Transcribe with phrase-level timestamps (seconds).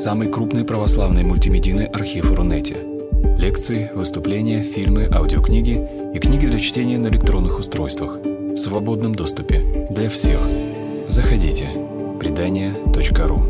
[0.00, 2.74] самый крупный православный мультимедийный архив Рунете.
[3.36, 5.76] Лекции, выступления, фильмы, аудиокниги
[6.14, 10.40] и книги для чтения на электронных устройствах в свободном доступе для всех.
[11.06, 11.68] Заходите.
[12.18, 13.42] Предания.ру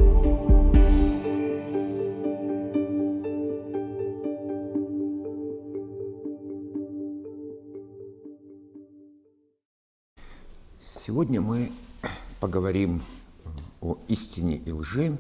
[10.81, 11.71] Сегодня мы
[12.41, 13.03] поговорим
[13.81, 15.17] о истине и лжи,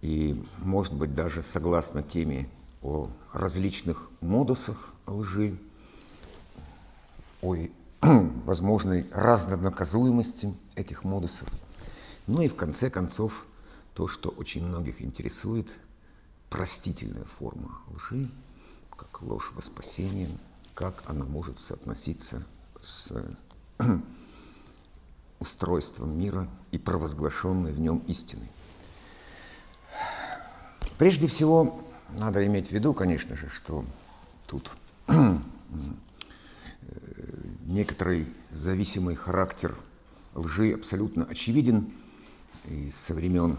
[0.00, 2.48] и, может быть, даже согласно теме
[2.82, 5.58] о различных модусах лжи,
[7.42, 7.56] о
[8.44, 11.48] возможной разнонаказуемости этих модусов.
[12.26, 13.46] Ну и в конце концов,
[13.94, 15.68] то, что очень многих интересует,
[16.50, 18.30] простительная форма лжи,
[18.96, 20.28] как ложь во спасение,
[20.74, 22.46] как она может соотноситься
[22.80, 23.12] с
[25.40, 28.48] устройством мира и провозглашенной в нем истиной.
[30.98, 33.84] Прежде всего, надо иметь в виду, конечно же, что
[34.46, 34.76] тут
[37.66, 39.76] некоторый зависимый характер
[40.34, 41.92] лжи абсолютно очевиден.
[42.66, 43.56] И со времен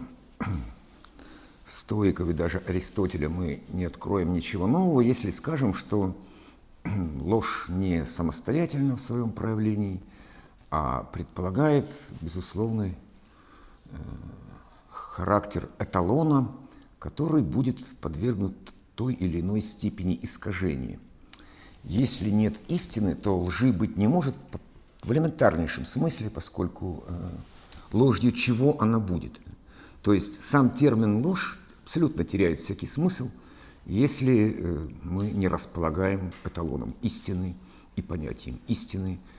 [1.66, 6.16] стоиков и даже Аристотеля мы не откроем ничего нового, если скажем, что
[7.22, 10.02] ложь не самостоятельна в своем проявлении–
[10.72, 11.90] а предполагает
[12.22, 12.96] безусловный
[13.86, 13.96] э,
[14.90, 16.52] характер эталона,
[17.00, 18.56] который будет подвергнут
[18.96, 21.00] той или иной степени искажения.
[21.84, 24.38] Если нет истины, то лжи быть не может
[25.02, 27.30] в элементарнейшем смысле, поскольку э,
[27.94, 29.40] ложью чего она будет.
[30.02, 33.30] То есть сам термин ложь абсолютно теряет всякий смысл,
[33.86, 37.56] если э, мы не располагаем эталоном истины
[37.96, 39.20] и понятием истины–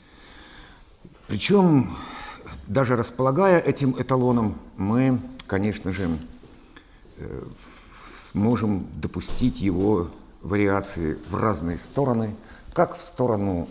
[1.31, 1.97] причем,
[2.67, 6.19] даже располагая этим эталоном, мы, конечно же,
[8.33, 10.11] сможем допустить его
[10.43, 12.35] вариации в разные стороны,
[12.73, 13.69] как в сторону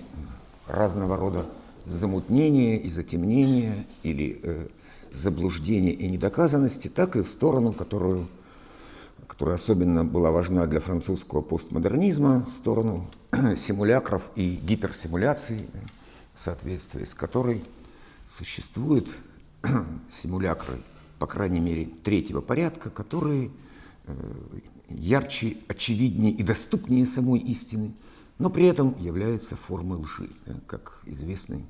[0.67, 1.45] разного рода
[1.85, 4.67] замутнения и затемнения или э,
[5.13, 8.27] заблуждения и недоказанности, так и в сторону, которую,
[9.27, 13.09] которая особенно была важна для французского постмодернизма, в сторону
[13.57, 15.67] симулякров и гиперсимуляций,
[16.33, 17.63] в соответствии с которой
[18.27, 19.09] существуют
[20.09, 20.79] симулякры,
[21.19, 23.51] по крайней мере, третьего порядка, которые
[24.05, 24.59] э,
[24.89, 27.93] ярче, очевиднее и доступнее самой истины,
[28.37, 31.65] но при этом являются формой лжи, да, как известный,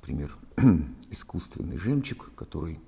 [0.00, 0.36] например,
[1.10, 2.80] искусственный жемчуг, который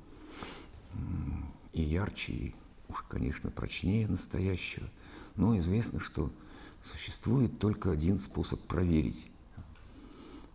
[1.73, 2.55] и ярче, и
[2.89, 4.89] уж, конечно, прочнее настоящего,
[5.37, 6.33] но известно, что
[6.83, 9.31] существует только один способ проверить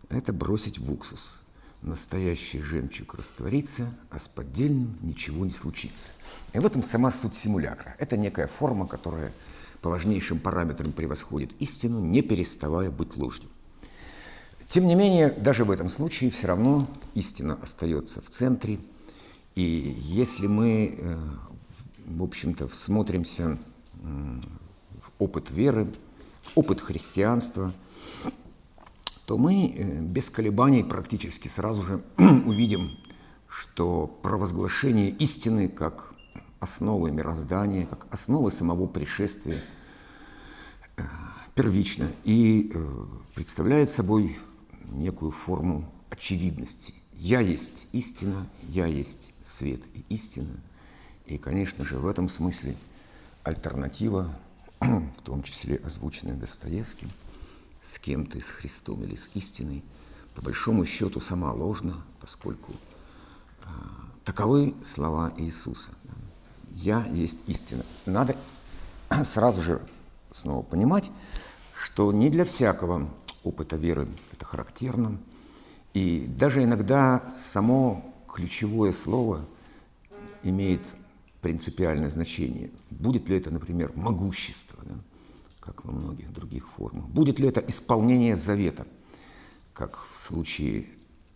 [0.08, 1.44] это бросить в уксус.
[1.86, 6.10] Настоящий жемчуг растворится, а с поддельным ничего не случится.
[6.52, 7.94] И в этом сама суть симулякра.
[8.00, 9.32] Это некая форма, которая
[9.82, 13.48] по важнейшим параметрам превосходит истину, не переставая быть ложью.
[14.68, 18.80] Тем не менее, даже в этом случае все равно истина остается в центре.
[19.54, 21.18] И если мы, э,
[22.04, 23.58] в общем-то, всмотримся
[24.02, 25.86] в опыт веры,
[26.42, 27.72] в опыт христианства–
[29.26, 32.96] то мы э, без колебаний практически сразу же увидим,
[33.48, 36.14] что провозглашение истины как
[36.60, 39.60] основы мироздания, как основы самого пришествия
[40.96, 41.02] э,
[41.56, 43.04] первично и э,
[43.34, 44.38] представляет собой
[44.92, 46.94] некую форму очевидности.
[47.12, 50.60] Я есть истина, я есть свет и истина.
[51.26, 52.76] И, конечно же, в этом смысле
[53.42, 54.32] альтернатива,
[54.80, 57.10] в том числе озвученная Достоевским–
[57.86, 59.84] с кем-то, с Христом или с истиной,
[60.34, 63.66] по большому счету сама ложна, поскольку э,
[64.24, 65.92] таковы слова Иисуса.
[66.72, 67.84] «Я есть истина».
[68.04, 68.36] Надо
[69.24, 69.80] сразу же
[70.32, 71.10] снова понимать,
[71.74, 73.08] что не для всякого
[73.44, 75.18] опыта веры это характерно,
[75.94, 79.46] и даже иногда само ключевое слово
[80.42, 80.94] имеет
[81.40, 82.70] принципиальное значение.
[82.90, 84.94] Будет ли это, например, могущество, да?
[85.66, 87.08] Как во многих других формах.
[87.08, 88.86] Будет ли это исполнение завета,
[89.74, 90.86] как в случае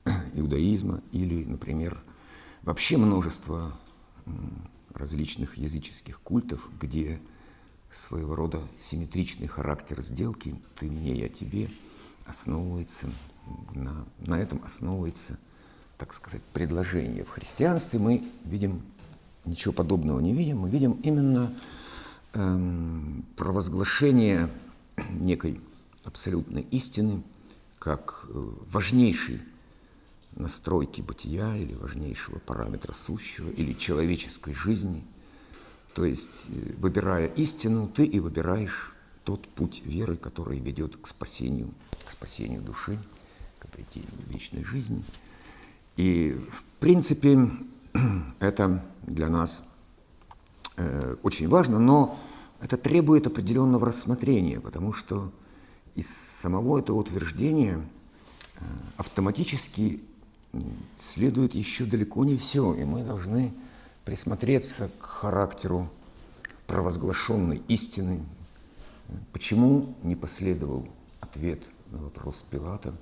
[0.35, 2.01] иудаизма или, например,
[2.63, 3.77] вообще множество
[4.95, 7.21] различных языческих культов, где
[7.91, 11.71] своего рода симметричный характер сделки «ты мне, я тебе»
[12.25, 13.11] основывается,
[13.75, 15.39] на, на этом основывается,
[15.99, 17.25] так сказать, предложение.
[17.25, 18.83] В христианстве мы видим,
[19.45, 21.53] ничего подобного не видим, мы видим именно
[22.33, 24.51] провозглашение
[25.11, 25.61] некой
[26.05, 27.23] абсолютной истины
[27.79, 29.41] как э, важнейшей
[30.37, 35.03] настройки бытия или важнейшего параметра сущего или человеческой жизни
[35.95, 38.95] То есть, э, выбирая истину, ты и выбираешь
[39.25, 41.73] тот путь веры, который ведет к спасению,
[42.07, 42.99] к спасению души,
[43.59, 45.05] к обретению вечной жизни.
[45.97, 47.51] И, в принципе,
[48.41, 49.65] это для нас
[50.81, 52.19] э, очень важно, но
[52.61, 55.33] это требует определенного рассмотрения, потому что
[55.95, 57.81] из самого этого утверждения
[58.57, 58.65] э,
[58.97, 60.01] автоматически
[60.99, 63.53] следует еще далеко не все, и мы должны
[64.05, 65.89] присмотреться к характеру
[66.67, 68.23] провозглашенной истины.
[69.33, 70.89] Почему не последовал
[71.21, 72.95] ответ на вопрос Пилата,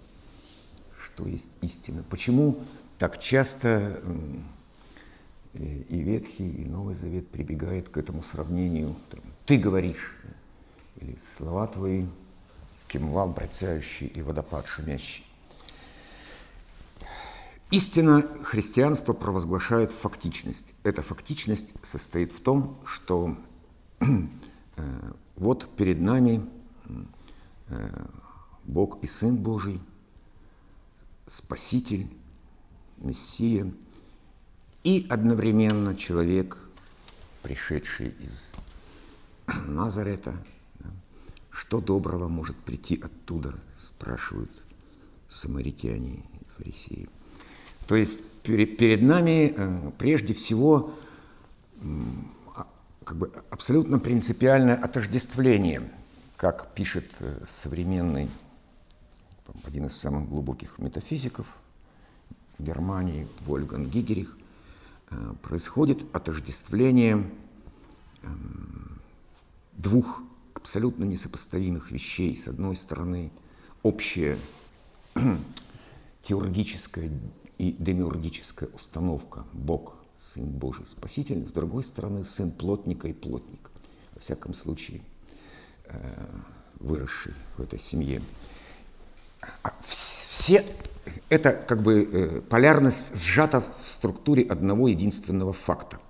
[1.02, 2.04] что есть истина?
[2.10, 2.58] Почему
[2.98, 4.02] так часто
[5.58, 8.96] и Ветхий, и Новый Завет прибегает к этому сравнению.
[9.44, 10.16] Ты говоришь,
[11.00, 12.06] или слова твои,
[12.86, 15.24] кимвал брецающий и водопад шумящий.
[17.70, 20.74] Истина христианство провозглашает фактичность.
[20.84, 23.36] Эта фактичность состоит в том, что
[24.00, 26.48] э, вот перед нами
[27.68, 28.06] э,
[28.64, 29.82] Бог и Сын Божий,
[31.26, 32.08] Спаситель,
[32.96, 33.70] Мессия,
[34.84, 36.56] и одновременно человек,
[37.42, 38.52] пришедший из
[39.66, 40.34] Назарета,
[41.50, 44.64] что доброго может прийти оттуда, спрашивают
[45.26, 47.08] самаритяне и фарисеи.
[47.86, 50.94] То есть перед нами э, прежде всего
[52.54, 52.66] а,
[53.04, 55.90] как бы абсолютно принципиальное отождествление,
[56.36, 58.30] как пишет э, современный,
[59.64, 61.46] один из самых глубоких метафизиков
[62.58, 64.36] Германии, Вольган Гигерих,
[65.42, 67.30] происходит отождествление
[68.22, 69.00] эм,
[69.72, 70.22] двух
[70.54, 72.36] абсолютно несопоставимых вещей.
[72.36, 73.30] С одной стороны,
[73.82, 74.38] общее
[76.20, 77.10] теологическое
[77.58, 83.70] и демиургическая установка Бог, Сын Божий, Спаситель, с другой стороны, сын плотника и плотник,
[84.14, 85.00] во всяком случае,
[85.84, 86.26] э,
[86.80, 88.20] выросший в этой семье.
[90.48, 90.64] Все
[91.28, 96.00] это как бы э, полярность сжата в структуре одного единственного факта,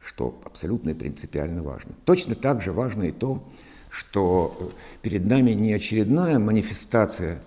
[0.00, 1.92] что абсолютно и принципиально важно.
[2.06, 3.46] Точно так же важно и то,
[3.90, 4.68] что э,
[5.02, 7.42] перед нами не очередная манифестация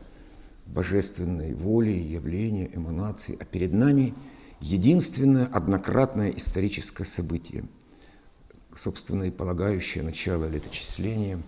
[0.68, 4.14] божественной воли, явления, эманации, а перед нами
[4.60, 7.66] единственное однократное историческое событие,
[8.76, 11.42] собственно, и полагающее начало леточисления,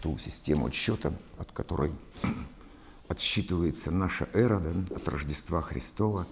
[0.00, 1.92] ту систему отсчета, от которой
[3.10, 6.28] отсчитывается наша эра да, от Рождества Христова.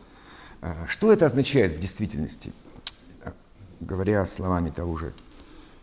[0.61, 2.53] А, что это означает в действительности?
[3.81, 5.13] Говоря словами того же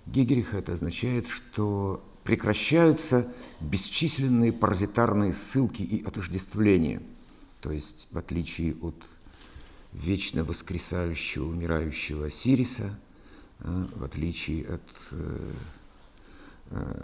[0.05, 3.27] Гегериха, это означает, что прекращаются
[3.59, 7.01] бесчисленные паразитарные ссылки и отождествления.
[7.59, 8.95] То есть, в отличие от
[9.91, 12.97] вечно воскресающего, умирающего Сириса,
[13.59, 14.81] а, в отличие от
[15.11, 15.53] э,
[16.71, 17.01] э,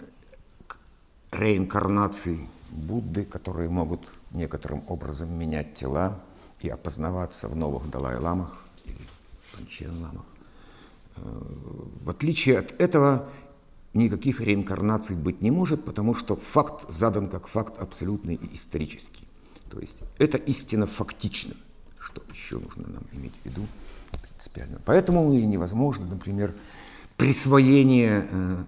[1.30, 6.20] реинкарнаций Будды, которые могут некоторым образом менять тела
[6.60, 9.06] и опознаваться в новых Далай-ламах или
[9.54, 10.24] Панчен-ламах.
[11.16, 11.42] Э,
[12.04, 13.28] в отличие от этого,
[13.94, 19.26] никаких реинкарнаций быть не может, потому что факт задан как факт абсолютный и исторический.
[19.70, 21.54] То есть это истина фактична,
[21.98, 23.66] что еще нужно нам иметь в виду
[24.42, 24.80] принципиально.
[24.84, 26.54] Поэтому и невозможно, например,
[27.16, 28.66] присвоение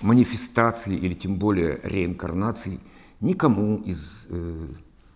[0.00, 2.80] манифестации или тем более реинкарнаций
[3.20, 4.66] никому из э,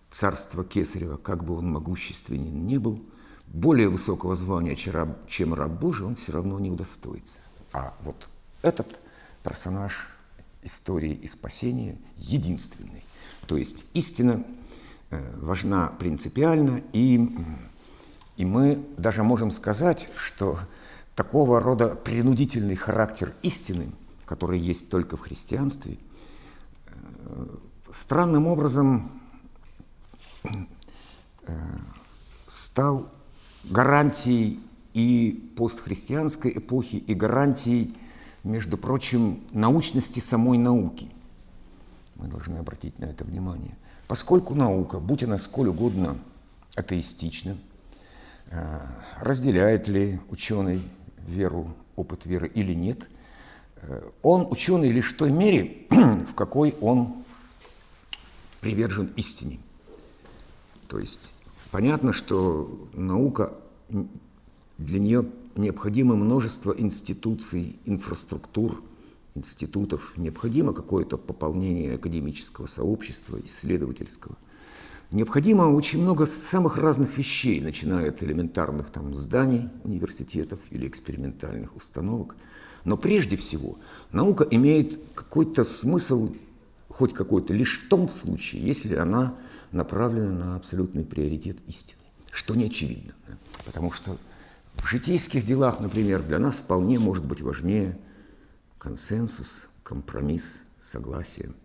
[0.09, 3.03] царства Кесарева, как бы он могущественен не был,
[3.47, 7.39] более высокого звания, чем раб, чем Божий, он все равно не удостоится.
[7.73, 8.29] А вот
[8.61, 8.99] этот
[9.43, 10.09] персонаж
[10.63, 13.03] истории и спасения единственный.
[13.47, 14.43] То есть истина
[15.09, 17.29] э, важна принципиально, и,
[18.37, 20.59] и мы даже можем сказать, что
[21.15, 23.91] такого рода принудительный характер истины–
[24.31, 25.97] который есть только в христианстве,
[27.91, 29.11] странным образом
[31.47, 31.53] э,
[32.47, 33.11] стал
[33.65, 34.61] гарантией
[34.93, 37.93] и постхристианской эпохи, и гарантией,
[38.45, 41.11] между прочим, научности самой науки.
[42.15, 43.77] Мы должны обратить на это внимание.
[44.07, 46.17] Поскольку наука, будь она сколь угодно
[46.75, 47.57] атеистична,
[48.47, 48.79] э,
[49.19, 50.81] разделяет ли ученый
[51.27, 53.09] веру, опыт веры или нет–
[54.21, 57.23] он ученый лишь в той мере, в какой он
[58.59, 59.59] привержен истине.
[60.87, 61.33] То есть
[61.71, 63.53] понятно, что наука,
[64.77, 68.81] для нее необходимо множество институций, инфраструктур,
[69.35, 74.35] институтов, необходимо какое-то пополнение академического сообщества, исследовательского.
[75.11, 82.37] Необходимо очень много самых разных вещей, начиная от элементарных там, зданий университетов или экспериментальных установок.
[82.83, 83.77] Но прежде всего
[84.11, 86.33] наука имеет какой-то смысл,
[86.89, 89.35] хоть какой-то, лишь в том случае, если она
[89.71, 91.99] направлена на абсолютный приоритет истины,
[92.31, 93.13] что не очевидно.
[93.27, 93.37] Да?
[93.65, 94.17] Потому что
[94.75, 97.97] в житейских делах, например, для нас вполне может быть важнее
[98.77, 101.51] консенсус, компромисс, согласие–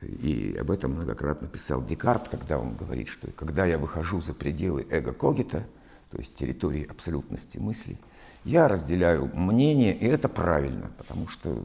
[0.00, 4.86] и об этом многократно писал Декарт, когда он говорит, что когда я выхожу за пределы
[4.90, 5.66] эго-когита,
[6.10, 7.98] то есть территории абсолютности мысли,
[8.44, 11.64] я разделяю мнение, и это правильно, потому что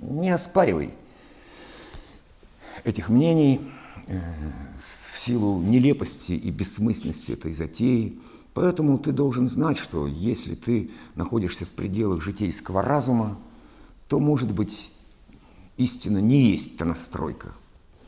[0.00, 0.94] не оспаривай
[2.84, 3.60] этих мнений
[4.06, 4.20] э,
[5.12, 8.18] в силу нелепости и бессмысленности этой затеи.
[8.54, 13.38] Поэтому ты должен знать, что если ты находишься в пределах житейского разума,
[14.08, 14.92] то, может быть,
[15.76, 17.52] истина не есть та настройка,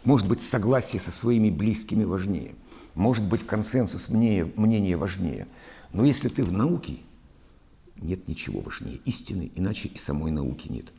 [0.05, 2.55] может быть, согласие со своими близкими важнее.
[2.95, 5.47] Может быть, консенсус мнения, мнения важнее.
[5.93, 6.99] Но если ты в науке,
[7.97, 10.93] нет ничего важнее истины, иначе и самой науки нет.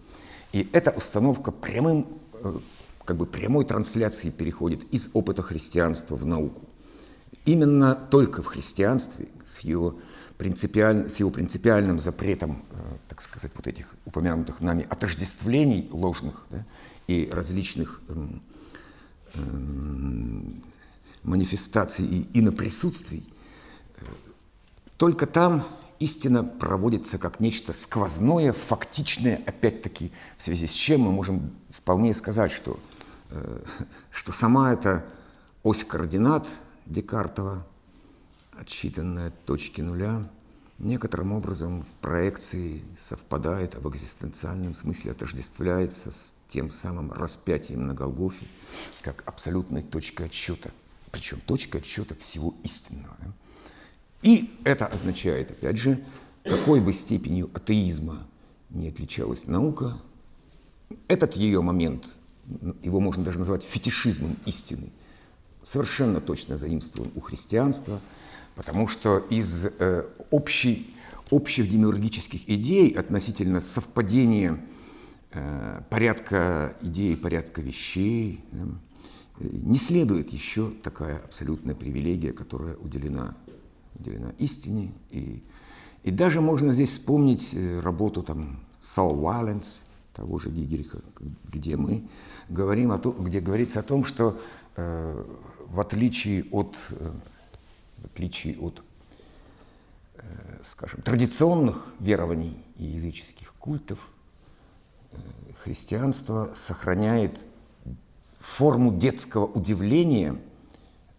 [0.53, 2.59] И эта установка прямым, э,
[3.05, 6.62] как бы прямой трансляцией переходит из опыта христианства в науку.
[7.45, 10.00] Именно только в христианстве с его,
[10.38, 12.75] принципиаль, с его принципиальным запретом, э,
[13.09, 16.65] так сказать, вот этих упомянутых нами отождествлений ложных да,
[17.07, 18.41] и различных эм,
[21.24, 23.25] манифестаций и иноприсутствий,
[24.98, 25.63] только там
[26.00, 32.51] истина проводится как нечто сквозное, фактичное, опять-таки, в связи с чем мы можем вполне сказать,
[32.51, 32.80] что,
[33.30, 33.63] э,
[34.12, 35.06] что сама эта
[35.63, 36.48] ось координат
[36.86, 37.65] Декартова,
[38.60, 40.22] отсчитанная от точки нуля,
[40.77, 47.94] некоторым образом в проекции совпадает, а в экзистенциальном смысле отождествляется с тем самым распятием на
[47.94, 48.46] Голгофе,
[49.01, 50.72] как абсолютной точкой отсчета.
[51.13, 53.15] Причем точка отсчета всего истинного.
[54.24, 56.03] И это означает, опять же,
[56.43, 58.27] какой бы степенью атеизма
[58.72, 59.98] не отличалась наука,
[61.08, 62.17] этот ее момент,
[62.82, 64.91] его можно даже назвать фетишизмом истины,
[65.62, 68.01] совершенно точно заимствован у христианства,
[68.55, 70.93] потому что из э, общей,
[71.29, 74.60] общих демиургических идей относительно совпадения
[75.36, 78.43] Э, порядка идей, порядка вещей,
[79.51, 83.35] не следует еще такая абсолютная привилегия, которая уделена,
[83.95, 84.93] уделена истине.
[85.12, 85.43] И,
[86.03, 91.01] и даже можно здесь вспомнить э, работу там Saul Вайленс, того же Гигельха,
[91.51, 92.07] где мы
[92.50, 94.39] говорим о том, где говорится о том, что
[94.75, 95.25] э,
[95.67, 97.12] в отличие от, э,
[97.97, 98.83] в отличие от
[100.15, 100.21] э,
[100.62, 104.12] скажем, традиционных верований и языческих культов,
[105.63, 107.45] христианство сохраняет
[108.43, 110.38] форму детского удивления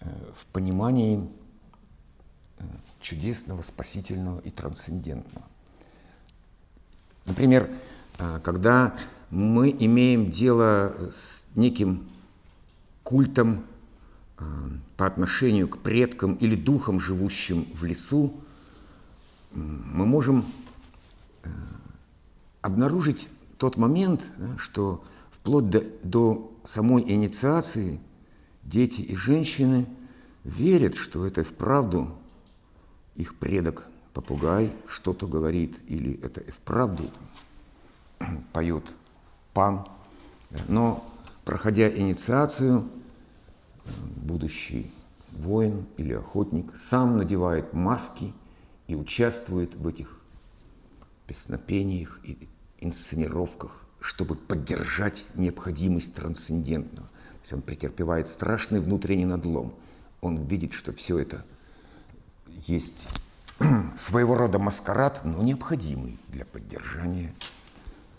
[0.00, 1.26] э, в понимании
[2.58, 2.64] э,
[3.00, 5.46] чудесного, спасительного и трансцендентного.
[7.24, 7.70] Например,
[8.18, 8.94] э, когда
[9.30, 12.08] мы имеем дело с неким
[13.02, 13.64] культом
[14.96, 18.34] по отношению к предкам или духам, живущим в лесу,
[19.52, 20.44] мы можем
[22.60, 23.28] обнаружить
[23.58, 24.22] тот момент,
[24.58, 25.04] что
[25.44, 28.00] вплоть до, до самой инициации
[28.62, 29.86] дети и женщины
[30.42, 32.16] верят, что это вправду
[33.14, 37.10] их предок попугай что-то говорит, или это вправду
[38.54, 38.96] поет
[39.52, 39.86] пан.
[40.66, 41.04] Но,
[41.44, 42.88] проходя инициацию,
[44.16, 44.90] будущий
[45.30, 48.32] воин или охотник сам надевает маски
[48.86, 50.22] и участвует в этих
[51.26, 52.48] песнопениях и
[52.78, 57.08] инсценировках, чтобы поддержать необходимость трансцендентного.
[57.08, 59.74] То есть он претерпевает страшный внутренний надлом.
[60.20, 61.42] Он видит, что все это
[62.66, 63.08] есть
[63.96, 67.34] своего рода маскарад, но необходимый для поддержания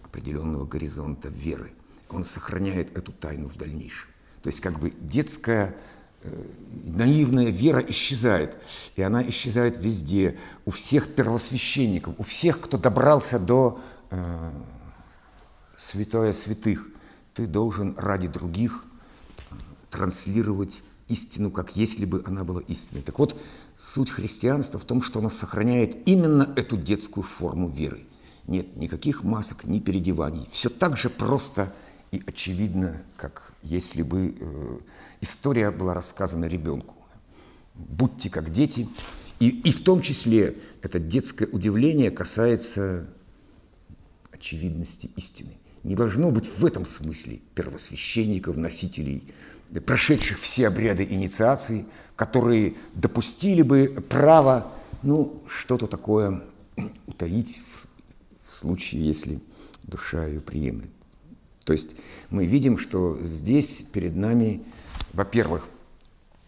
[0.01, 1.72] определенного горизонта веры.
[2.10, 4.10] Он сохраняет эту тайну в дальнейшем.
[4.42, 5.75] То есть как бы детская
[6.24, 6.46] э,
[6.84, 8.58] наивная вера исчезает,
[8.96, 14.51] и она исчезает везде, у всех первосвященников, у всех, кто добрался до э,
[15.77, 16.88] святое святых,
[17.34, 18.86] ты должен ради других
[19.89, 23.01] транслировать истину, как если бы она была истиной.
[23.01, 23.39] Так вот,
[23.77, 28.05] суть христианства в том, что оно сохраняет именно эту детскую форму веры.
[28.48, 30.48] Нет никаких масок, ни переодеваний.
[30.50, 31.74] Все так же просто
[32.12, 34.77] и очевидно, как если бы э,
[35.22, 36.96] история была рассказана ребенку.
[37.74, 38.88] Будьте как дети.
[39.39, 43.08] И, и в том числе это детское удивление касается
[44.32, 45.58] очевидности истины.
[45.86, 49.24] Не должно быть в этом смысле первосвященников, носителей,
[49.86, 54.72] прошедших все обряды инициации, которые допустили бы право,
[55.04, 56.42] ну, что-то такое
[57.06, 59.39] утаить в, в случае, если
[59.84, 60.89] душа ее приемлет.
[61.65, 61.96] То есть
[62.32, 64.63] мы видим, что здесь перед нами,
[65.13, 65.68] во-первых,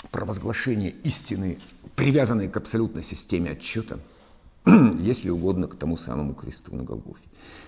[0.10, 1.60] провозглашение истины,
[1.96, 4.00] привязанной к абсолютной системе отчета,
[5.00, 7.24] если угодно, к тому самому кресту на Голгофе.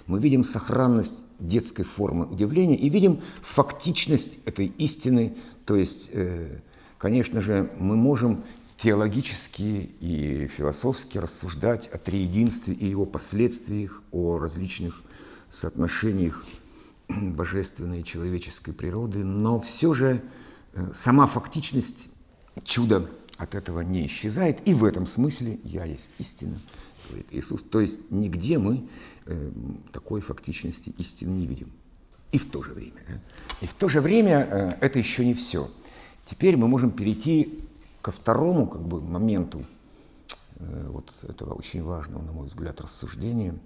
[0.07, 6.59] Мы видим сохранность детской формы удивления и видим фактичность этой истины, то есть, э,
[6.97, 8.43] конечно же, мы можем
[8.77, 15.01] теологически и философски рассуждать о триединстве и его последствиях, о различных
[15.49, 16.45] соотношениях
[17.07, 20.21] божественной и человеческой природы, но все же
[20.73, 22.09] э, сама фактичность
[22.63, 26.61] чуда от этого не исчезает, и в этом смысле «я есть истина»,
[27.07, 27.63] говорит Иисус.
[27.63, 28.85] То есть нигде мы
[29.25, 29.51] э,
[29.93, 31.71] такой фактичности истины не видим.
[32.33, 33.01] И в то же время.
[33.07, 33.21] Да?
[33.61, 35.71] И в то же время э, это еще не все.
[36.25, 37.63] Теперь мы можем перейти
[38.01, 39.65] ко второму как бы, моменту
[40.59, 43.57] вот этого очень важного, на мой взгляд, рассуждения,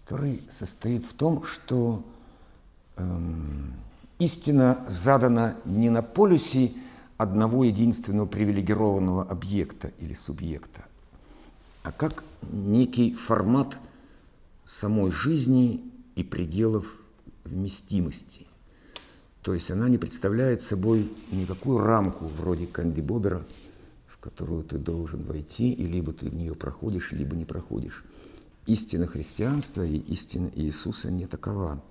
[0.00, 2.04] который состоит в том, что
[2.96, 3.74] эм,
[4.20, 6.72] истина задана не на полюсе
[7.22, 10.84] одного единственного привилегированного объекта или субъекта,
[11.82, 13.78] а как некий формат
[14.64, 15.82] самой жизни
[16.16, 16.98] и пределов
[17.44, 18.46] вместимости.
[19.42, 23.44] То есть она не представляет собой никакую рамку вроде Канди Бобера,
[24.06, 28.04] в которую ты должен войти, и либо ты в нее проходишь, либо не проходишь.
[28.66, 31.82] Истина христианства и истина Иисуса не такова.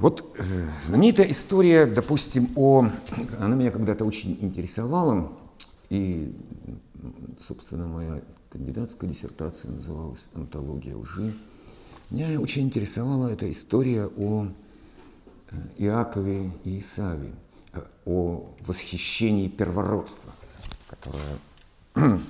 [0.00, 2.90] Вот э, знаменитая история, допустим, о...
[3.38, 5.32] Она меня когда-то очень интересовала,
[5.88, 6.34] и,
[7.40, 8.20] собственно, моя
[8.50, 11.34] кандидатская диссертация называлась «Антология лжи».
[12.10, 14.48] Меня очень интересовала эта история о
[15.50, 17.32] э, Иакове и Исаве,
[18.04, 20.30] о восхищении первородства,
[20.90, 21.38] которое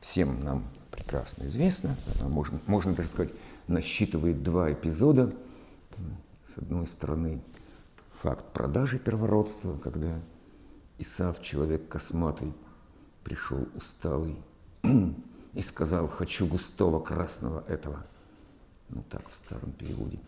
[0.00, 1.94] всем нам прекрасно известно.
[2.22, 3.32] Можно, можно даже сказать,
[3.68, 5.32] насчитывает два эпизода–
[6.58, 7.40] с одной стороны,
[8.20, 10.20] факт продажи первородства, когда
[10.98, 12.52] Исав, человек косматый,
[13.22, 14.36] пришел усталый
[14.82, 18.04] и сказал, хочу густого красного этого.
[18.88, 20.18] Ну так в старом переводе.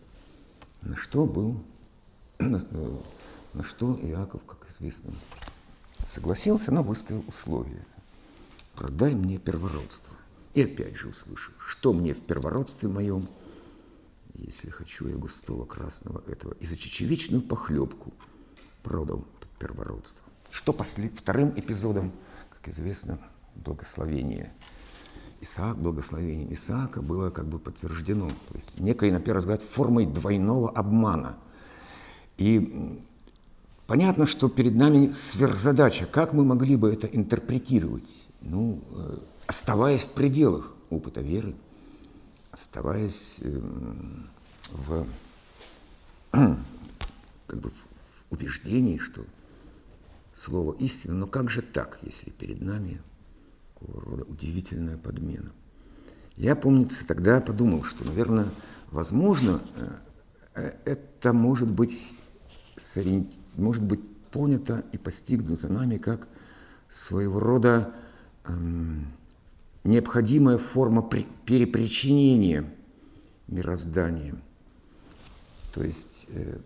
[0.81, 1.61] На что был,
[2.39, 5.11] на что Иаков, как известно,
[6.07, 7.85] согласился, но выставил условия.
[8.75, 10.15] Продай мне первородство.
[10.53, 13.27] И опять же услышал, что мне в первородстве моем–
[14.45, 18.13] если хочу я густого красного этого, и за чечевичную похлебку
[18.83, 19.25] продал
[19.59, 20.25] первородство.
[20.49, 21.17] Что послед...
[21.17, 22.11] вторым эпизодом,
[22.49, 23.19] как известно,
[23.55, 24.51] благословение
[25.41, 30.69] Исаак, благословение Исаака было как бы подтверждено, то есть некой, на первый взгляд, формой двойного
[30.69, 31.37] обмана.
[32.37, 33.01] И
[33.87, 38.09] понятно, что перед нами сверхзадача, как мы могли бы это интерпретировать,
[38.41, 41.55] ну, э, оставаясь в пределах опыта веры,
[42.51, 44.29] оставаясь эм,
[44.71, 45.05] в,
[46.31, 49.25] как бы, в убеждении, что
[50.33, 53.01] слово истина, но как же так, если перед нами
[53.73, 55.51] такого рода удивительная подмена?
[56.37, 58.49] Я, помнится, тогда подумал, что, наверное,
[58.89, 59.89] возможно, э,
[60.55, 61.97] э, это может быть,
[63.55, 66.27] может быть понято и постигнуто нами как
[66.89, 67.93] своего рода
[68.45, 69.07] эм,
[69.83, 71.07] необходимая форма
[71.45, 72.65] перепричинения
[73.47, 74.35] мироздания.
[75.73, 76.57] То есть э,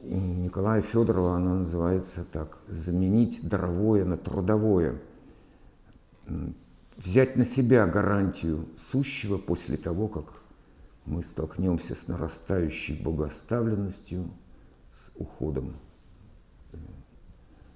[0.00, 5.00] у Николая Федорова она называется так «заменить даровое на трудовое»,
[6.96, 10.24] взять на себя гарантию сущего после того, как
[11.04, 14.28] мы столкнемся с нарастающей богооставленностью,
[14.92, 15.76] с уходом
[16.72, 16.78] э,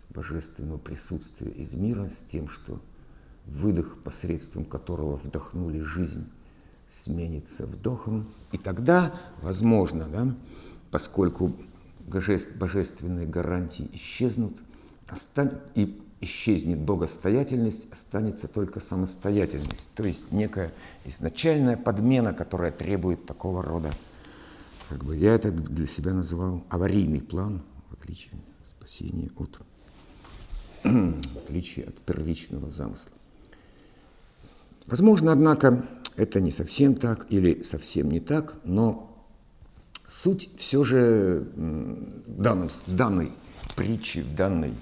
[0.09, 2.81] божественного присутствия из мира, с тем, что
[3.47, 6.27] выдох, посредством которого вдохнули жизнь,
[6.91, 8.29] сменится вдохом.
[8.53, 10.35] И тогда, возможно, да,
[10.91, 11.55] поскольку
[12.57, 14.57] божественные гарантии исчезнут,
[15.75, 20.73] и исчезнет богостоятельность, останется только самостоятельность, то есть некая
[21.05, 23.93] изначальная подмена, которая требует такого рода,
[24.89, 28.35] как бы я это для себя называл аварийный план, в отличие
[28.79, 29.61] спасения от,
[30.85, 33.13] в отличие от первичного замысла.
[34.91, 39.09] Возможно, однако, это не совсем так или совсем не так, но
[40.05, 43.31] суть все же в, данном, в данной
[43.77, 44.75] притче, в данной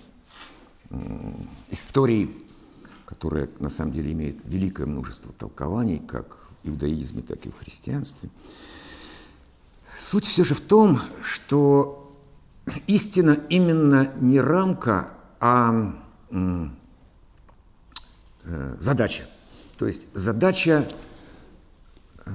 [1.68, 2.34] истории,
[3.04, 8.30] которая на самом деле имеет великое множество толкований, как в иудаизме, так и в христианстве,
[9.98, 12.16] Суть все же в том, что
[12.86, 15.92] истина именно не рамка, а
[16.30, 16.68] э,
[18.78, 19.28] задача.
[19.78, 20.86] То есть задача,
[22.26, 22.30] э,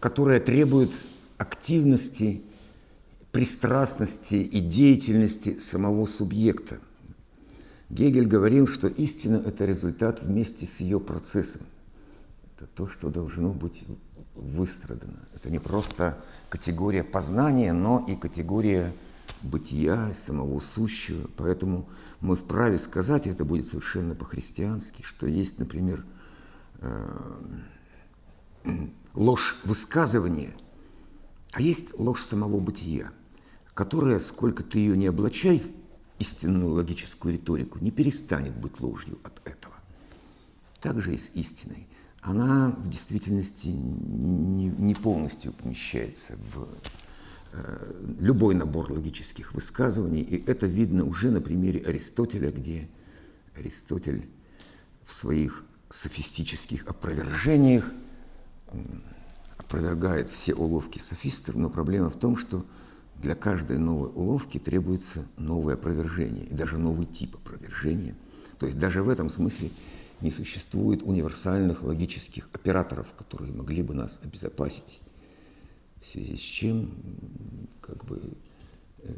[0.00, 0.90] которая требует
[1.38, 2.42] активности,
[3.30, 6.80] пристрастности и деятельности самого субъекта.
[7.90, 11.62] Гегель говорил, что истина– это результат вместе с ее процессом.
[12.56, 13.84] Это то, что должно быть
[14.34, 15.20] выстрадано.
[15.34, 16.18] Это не просто
[16.48, 18.92] категория познания, но и категория
[19.42, 21.30] бытия, самого сущего.
[21.36, 21.88] Поэтому
[22.20, 26.04] мы вправе сказать, и это будет совершенно по-христиански, что есть, например,
[29.14, 30.54] ложь высказывания,
[31.52, 33.12] а есть ложь самого бытия,
[33.74, 35.62] которая, сколько ты ее не облачай
[36.18, 39.74] истинную логическую риторику, не перестанет быть ложью от этого.
[40.80, 41.88] Так же и с истиной.
[42.20, 46.68] Она в действительности не полностью помещается в
[47.50, 52.90] Э, любой набор логических высказываний, и это видно уже на примере Аристотеля, где
[53.56, 54.28] Аристотель
[55.02, 57.90] в своих софистических опровержениях
[59.56, 62.64] опровергает все уловки софистов, но проблема в том, что
[63.16, 68.14] для каждой новой уловки требуется новое опровержение, и даже новый тип опровержения.
[68.58, 69.70] То есть даже в этом смысле
[70.20, 75.00] не существует универсальных логических операторов, которые могли бы нас обезопасить
[76.00, 76.90] в связи с чем
[77.80, 78.20] как бы,
[78.98, 79.12] э,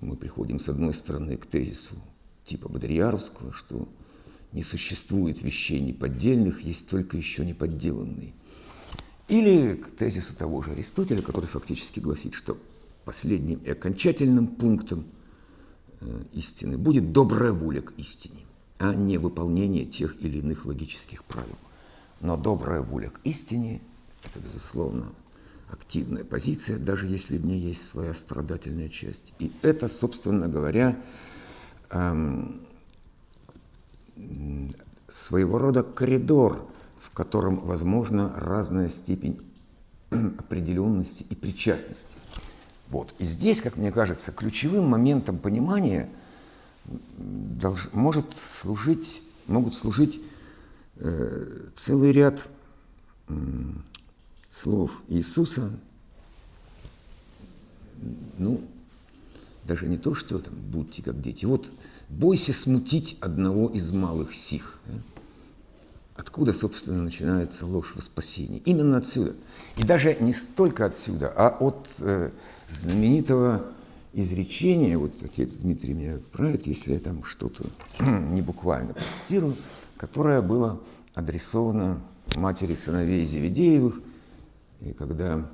[0.00, 1.94] мы приходим с одной стороны к тезису
[2.44, 3.88] типа Бодрияровского, что
[4.54, 8.32] не существует вещей неподдельных, есть только еще неподделанные.
[9.28, 12.56] Или к тезису того же Аристотеля, который фактически гласит, что
[13.04, 15.06] последним и окончательным пунктом
[16.00, 18.40] э, истины будет добрая воля к истине,
[18.78, 21.58] а не выполнение тех или иных логических правил.
[22.20, 23.80] Но добрая воля к истине–
[24.24, 25.12] это, безусловно,
[25.68, 29.34] активная позиция, даже если в ней есть своя страдательная часть.
[29.40, 30.96] И это, собственно говоря,
[31.90, 32.60] эм,
[35.08, 39.40] своего рода коридор, в котором возможна разная степень
[40.10, 42.16] определенности и причастности.
[42.88, 43.14] Вот.
[43.18, 46.10] И здесь, как мне кажется, ключевым моментом понимания
[46.84, 50.20] долж, может служить, могут служить
[50.96, 52.48] э, целый ряд
[53.28, 53.34] э,
[54.48, 55.70] слов Иисуса,
[58.38, 58.60] ну,
[59.64, 61.46] даже не то, что там будьте как дети.
[61.46, 61.72] Вот
[62.08, 64.78] бойся смутить одного из малых сих.
[64.86, 64.94] Да?
[66.16, 68.62] Откуда, собственно, начинается ложь во спасении?
[68.64, 69.34] Именно отсюда.
[69.76, 72.30] И даже не столько отсюда, а от э,
[72.68, 73.66] знаменитого
[74.12, 77.64] изречения, вот отец Дмитрий меня правит, если я там что-то
[78.00, 79.56] не буквально процитирую,
[79.96, 80.80] которое было
[81.14, 82.00] адресовано
[82.36, 84.00] матери сыновей Зеведеевых–
[84.84, 85.48] и когда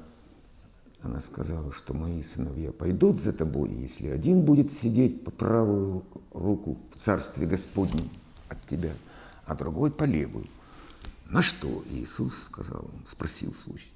[1.02, 6.78] она сказала, что мои сыновья пойдут за тобой, если один будет сидеть по правую руку
[6.94, 8.10] в Царстве Господнем
[8.48, 8.92] от тебя,
[9.46, 10.46] а другой по левую.
[11.28, 13.92] На что Иисус сказал им, спросил слушать,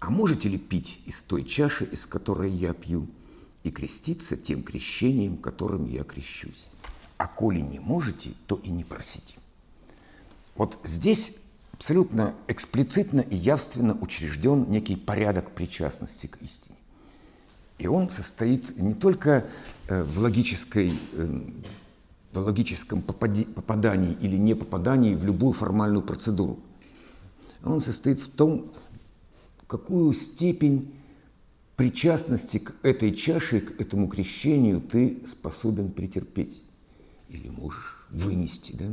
[0.00, 3.06] а можете ли пить из той чаши, из которой я пью,
[3.62, 6.70] и креститься тем крещением, которым я крещусь?
[7.18, 9.34] А коли не можете, то и не просите.
[10.54, 11.36] Вот здесь
[11.78, 16.76] абсолютно эксплицитно и явственно учрежден некий порядок причастности к истине.
[17.78, 19.46] И он состоит не только
[19.86, 21.40] э, в, логической, э,
[22.32, 26.58] в логическом попадании или не попадании в любую формальную процедуру.
[27.62, 28.72] Он состоит в том,
[29.68, 30.92] какую степень
[31.76, 36.60] причастности к этой чаше, к этому крещению ты способен претерпеть
[37.28, 38.72] или можешь вынести.
[38.72, 38.86] Да?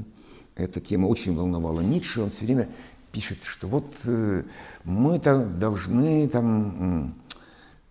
[0.56, 2.70] Эта тема очень волновала Ницше, он все время
[3.12, 4.44] пишет, что вот э,
[4.84, 7.16] мы-то должны там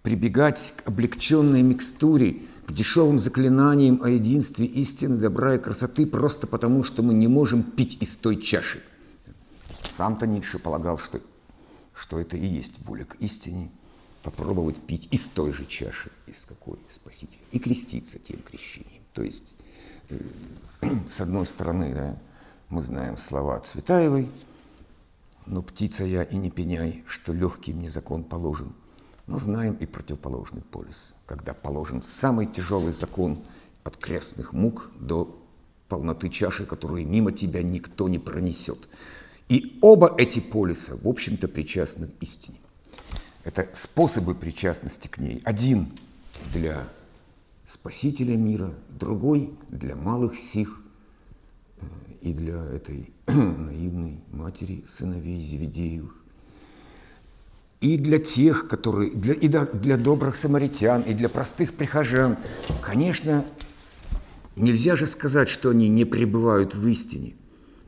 [0.02, 6.82] прибегать к облегченной микстуре, к дешевым заклинаниям о единстве истины, добра и красоты, просто потому,
[6.82, 8.82] что мы не можем пить из той чаши.
[9.82, 11.20] Сам-то Ницше полагал, что,
[11.94, 13.70] что это и есть воля к истине,
[14.22, 19.02] попробовать пить из той же чаши, из какой Спаситель, и креститься тем крещением.
[19.12, 19.54] То есть,
[20.10, 20.18] э,
[21.10, 22.18] с одной стороны, да,
[22.74, 24.28] мы знаем слова Цветаевой,
[25.46, 28.72] но птица я и не пеняй, что легкий мне закон положен.
[29.28, 33.44] Но знаем и противоположный полюс, когда положен самый тяжелый закон
[33.84, 35.40] от крестных мук до
[35.88, 38.88] полноты чаши, которую мимо тебя никто не пронесет.
[39.48, 42.58] И оба эти полюса, в общем-то, причастны к истине.
[43.44, 45.40] Это способы причастности к ней.
[45.44, 45.92] Один
[46.52, 46.88] для
[47.68, 50.83] Спасителя мира, другой для малых сих,
[52.24, 56.16] и для этой наивной матери сыновей Зеведеевых.
[57.82, 62.38] и для тех, которые, для, и для добрых самаритян, и для простых прихожан.
[62.80, 63.44] Конечно,
[64.56, 67.34] нельзя же сказать, что они не пребывают в истине.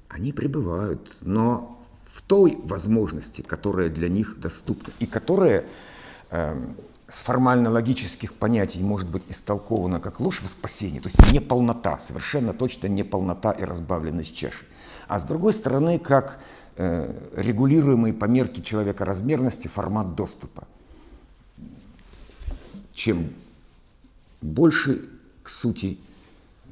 [0.09, 5.65] Они пребывают, но в той возможности, которая для них доступна, и которая
[6.31, 6.75] э,
[7.09, 12.89] с формально-логических понятий может быть истолкована как ложь во спасении, то есть неполнота, совершенно точно
[12.89, 14.67] неполнота и разбавленность чаши.
[15.09, 16.41] А с другой стороны, как
[16.79, 20.69] Э, регулируемый по мерке человека размерности формат доступа.
[22.93, 23.33] Чем
[24.43, 25.09] больше
[25.43, 25.99] к сути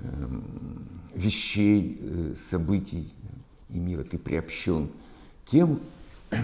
[0.03, 0.45] эм,
[1.15, 3.15] вещей, э, событий
[3.71, 4.91] и мира ты приобщен,
[5.47, 5.81] тем
[6.31, 6.37] э,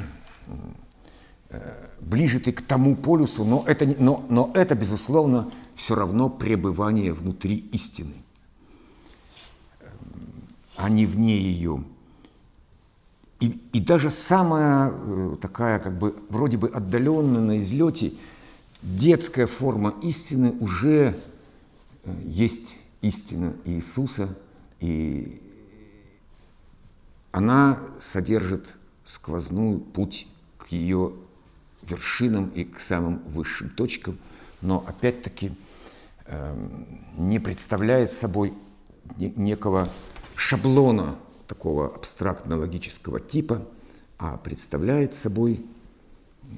[2.01, 7.57] ближе ты к тому полюсу, но это, но, но это безусловно, все равно пребывание внутри
[7.73, 8.15] истины,
[9.81, 9.91] эм,
[10.77, 11.85] а не вне ее.
[13.41, 18.13] И, и даже самая э, такая, как бы, вроде бы отдаленная на излете,
[18.83, 21.17] детская форма истины уже
[22.05, 24.37] э, есть истина Иисуса,
[24.81, 25.41] и
[27.33, 30.27] она содержит сквозную путь
[30.59, 31.15] к ее
[31.91, 34.19] вершинам и к самым высшим точкам,
[34.61, 35.53] но опять-таки
[36.27, 36.69] э,
[37.17, 38.55] не представляет собой
[39.17, 39.91] некого
[40.37, 43.67] шаблона такого абстрактно-логического типа,
[44.19, 45.65] а представляет собой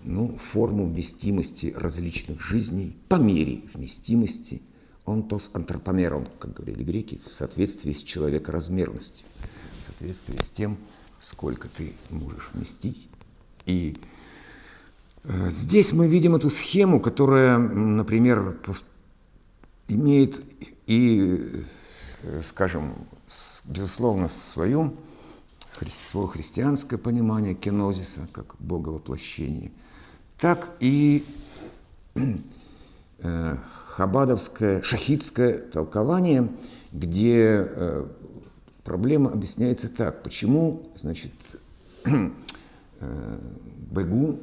[0.04, 4.62] ну, форму вместимости различных жизней по мере вместимости
[5.04, 9.26] онтос антропомерон, как говорили греки, в соответствии с человекоразмерностью,
[9.80, 10.78] в соответствии с тем,
[11.20, 13.08] сколько ты можешь вместить.
[13.66, 13.96] И
[15.24, 18.58] здесь мы видим эту схему, которая, например,
[19.88, 20.42] имеет
[20.86, 21.64] и,
[22.22, 22.94] э, скажем,
[23.64, 24.96] безусловно, свою,
[25.88, 29.70] свое христианское понимание кенозиса, как Бога воплощения,
[30.38, 31.24] так и
[32.14, 33.56] э,
[33.86, 36.50] хабадовское, шахидское толкование,
[36.92, 38.06] где э,
[38.84, 40.22] проблема объясняется так.
[40.22, 41.32] Почему, значит,
[42.04, 43.38] э,
[43.90, 44.40] Богу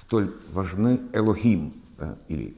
[0.00, 2.56] столь важны Элохим, да, или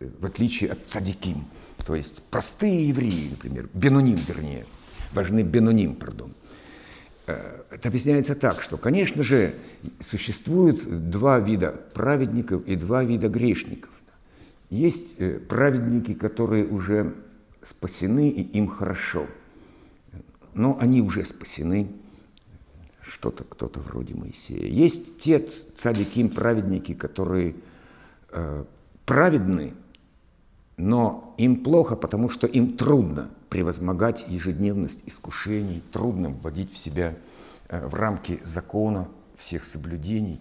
[0.00, 1.44] в отличие от цадиким–
[1.88, 4.66] то есть простые евреи, например, бенуним, вернее,
[5.12, 6.34] важны бенуним, пардон.
[7.26, 9.54] Э, это объясняется так, что, конечно же,
[9.98, 13.90] существует два вида праведников и два вида грешников.
[14.68, 17.14] Есть э, праведники, которые уже
[17.62, 19.26] спасены, и им хорошо.
[20.52, 21.90] Но они уже спасены,
[23.08, 24.66] что-то, кто-то вроде Моисея.
[24.66, 27.56] Есть те цадиким праведники, которые
[28.30, 28.64] э,
[29.06, 29.74] праведны,
[30.76, 37.16] но им плохо, потому что им трудно превозмогать ежедневность искушений, трудно вводить в себя
[37.68, 40.40] э, в рамки закона всех соблюдений.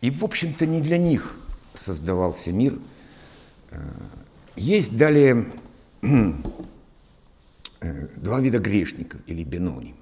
[0.00, 1.36] И, в общем-то, не для них
[1.74, 2.78] создавался мир.
[3.70, 3.80] Э,
[4.56, 5.52] есть далее
[6.02, 6.32] э,
[8.16, 9.96] два вида грешников или беноним.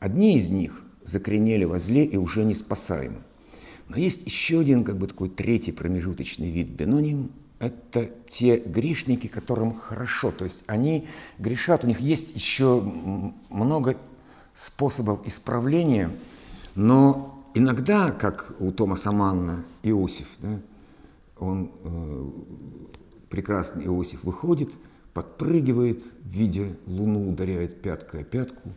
[0.00, 3.22] Одни из них закоренели во зле и уже не спасаемы.
[3.88, 9.74] Но есть еще один, как бы такой третий промежуточный вид беноним– это те грешники, которым
[9.74, 10.30] хорошо.
[10.30, 11.06] То есть они
[11.38, 12.80] грешат, у них есть еще
[13.48, 13.96] много
[14.54, 16.10] способов исправления,
[16.74, 20.60] но иногда, как у Томаса Манна, Иосиф, да,
[21.38, 22.30] он, э,
[23.30, 24.70] прекрасный Иосиф, выходит,
[25.14, 28.72] подпрыгивает, видя луну, ударяет пяткой о пятку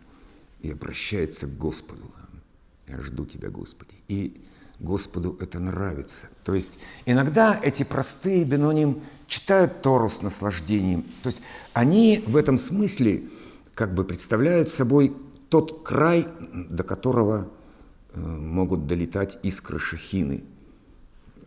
[0.62, 2.12] и обращается к Господу.
[2.88, 3.94] «Я жду Тебя, Господи».
[4.08, 4.42] И
[4.80, 6.28] Господу это нравится.
[6.44, 11.04] То есть иногда эти простые беноним читают Тору с наслаждением.
[11.22, 11.42] То есть
[11.74, 13.24] они в этом смысле
[13.74, 15.16] как бы представляют собой
[15.50, 17.50] тот край, до которого
[18.14, 20.44] э, могут долетать искры шахины,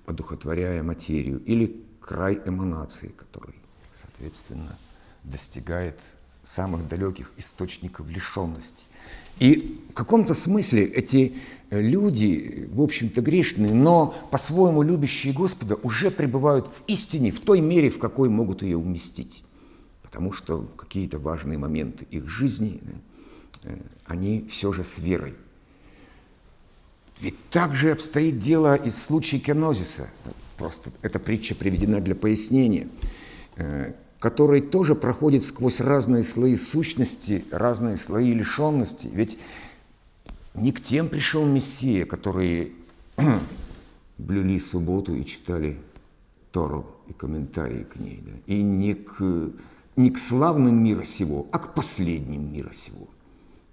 [0.06, 3.54] одухотворяя материю, или край эманации, который,
[3.94, 4.78] соответственно,
[5.22, 6.00] достигает
[6.42, 8.84] самых далеких источников лишенности.
[9.38, 11.34] И в каком-то смысле эти
[11.70, 17.60] э, люди, в общем-то, грешные, но по-своему любящие Господа, уже пребывают в истине в той
[17.60, 19.42] мере, в какой могут ее уместить.
[20.02, 22.80] Потому что какие-то важные моменты их жизни,
[23.62, 25.34] э, они все же с верой.
[27.20, 30.10] Ведь так же обстоит дело и в случае кенозиса.
[30.56, 32.88] Просто эта притча приведена для пояснения
[33.56, 39.10] э, который тоже проходит сквозь разные слои сущности, разные слои лишенности.
[39.12, 39.36] Ведь
[40.54, 42.70] не к тем пришел Мессия, которые
[44.18, 45.76] блюли субботу и читали
[46.52, 48.30] Тору и комментарии к ней, да?
[48.46, 49.50] и не к,
[49.96, 53.08] не к славным мира сего, а к последним мира сего.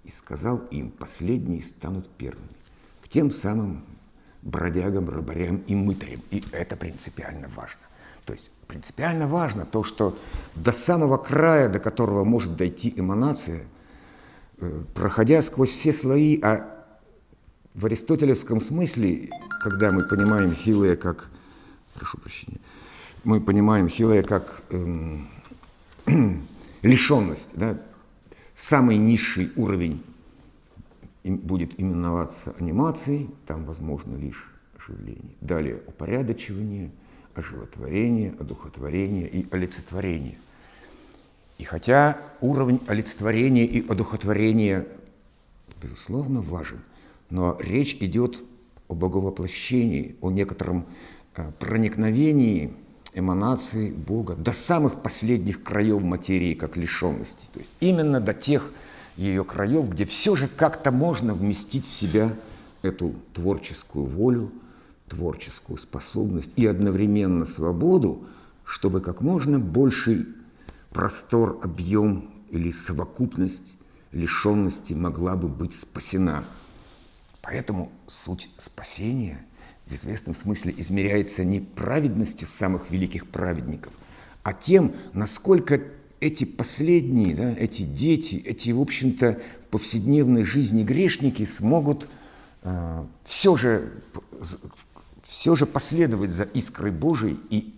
[0.02, 2.48] И сказал им, последние станут первыми,
[3.04, 3.84] к тем самым
[4.42, 6.22] бродягам, рыбарям и мытарям.
[6.32, 7.82] И это принципиально важно.
[8.24, 10.16] То есть принципиально важно то, что
[10.54, 13.64] до самого края, до которого может дойти эманация,
[14.58, 16.86] э, проходя сквозь все слои, а
[17.74, 19.28] в аристотелевском смысле,
[19.60, 21.30] когда мы понимаем Хилая как,
[21.94, 22.60] прошу прощения,
[23.24, 25.28] мы понимаем Хилая как эм,
[26.82, 27.76] лишенность, да,
[28.54, 30.00] самый низший уровень
[31.24, 35.34] будет именоваться анимацией, там возможно лишь оживление.
[35.40, 36.92] Далее упорядочивание,
[37.34, 40.38] оживотворение, одухотворение и олицетворение.
[41.58, 44.86] И хотя уровень олицетворения и одухотворения,
[45.82, 46.80] безусловно, важен,
[47.28, 48.42] но речь идет
[48.88, 50.86] о боговоплощении, о некотором
[51.36, 52.72] э, проникновении
[53.14, 57.46] эманации Бога до самых последних краев материи, как лишенности.
[57.52, 58.72] То есть именно до тех
[59.16, 62.34] ее краев, где все же как-то можно вместить в себя
[62.82, 64.50] эту творческую волю,
[65.10, 68.24] творческую способность и одновременно свободу,
[68.64, 70.26] чтобы как можно больший
[70.90, 73.74] простор, объем или совокупность
[74.12, 76.44] лишенности могла бы быть спасена.
[77.42, 79.44] Поэтому суть спасения
[79.86, 83.92] в известном смысле измеряется не праведностью самых великих праведников,
[84.42, 85.80] а тем, насколько
[86.20, 92.08] эти последние, да, эти дети, эти, в общем-то, в повседневной жизни грешники смогут
[92.62, 93.90] э, все, же,
[95.30, 97.74] все же последовать за искрой Божией, и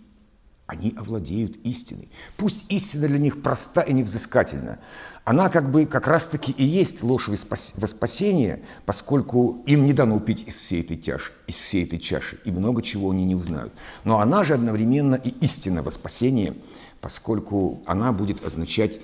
[0.65, 2.09] они овладеют истиной.
[2.35, 4.79] Пусть истина для них проста и невзыскательна.
[5.23, 10.47] Она как бы как раз-таки и есть ложь во спасение, поскольку им не дано пить
[10.47, 13.73] из всей этой чаши, из всей этой чаши, и много чего они не узнают.
[14.03, 16.57] Но она же одновременно и истина во спасение–
[17.03, 19.01] поскольку она будет означать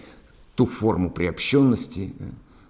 [0.55, 2.13] ту форму приобщенности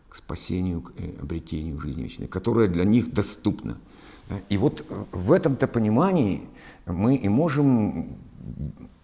[0.09, 3.77] к спасению, к э, обретению жизни вечной, которая для них доступна.
[4.49, 6.47] И вот э, в этом-то понимании
[6.85, 8.17] мы и можем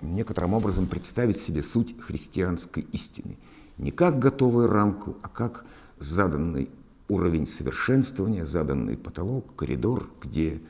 [0.02, 3.38] некоторым образом представить себе суть христианской истины.
[3.78, 5.66] Не как готовую рамку, а как
[6.00, 6.70] заданный
[7.08, 10.62] уровень совершенствования, заданный потолок, коридор, где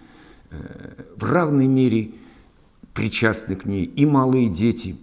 [0.51, 2.13] э, в равной мере
[2.93, 4.97] причастны к ней и малые дети,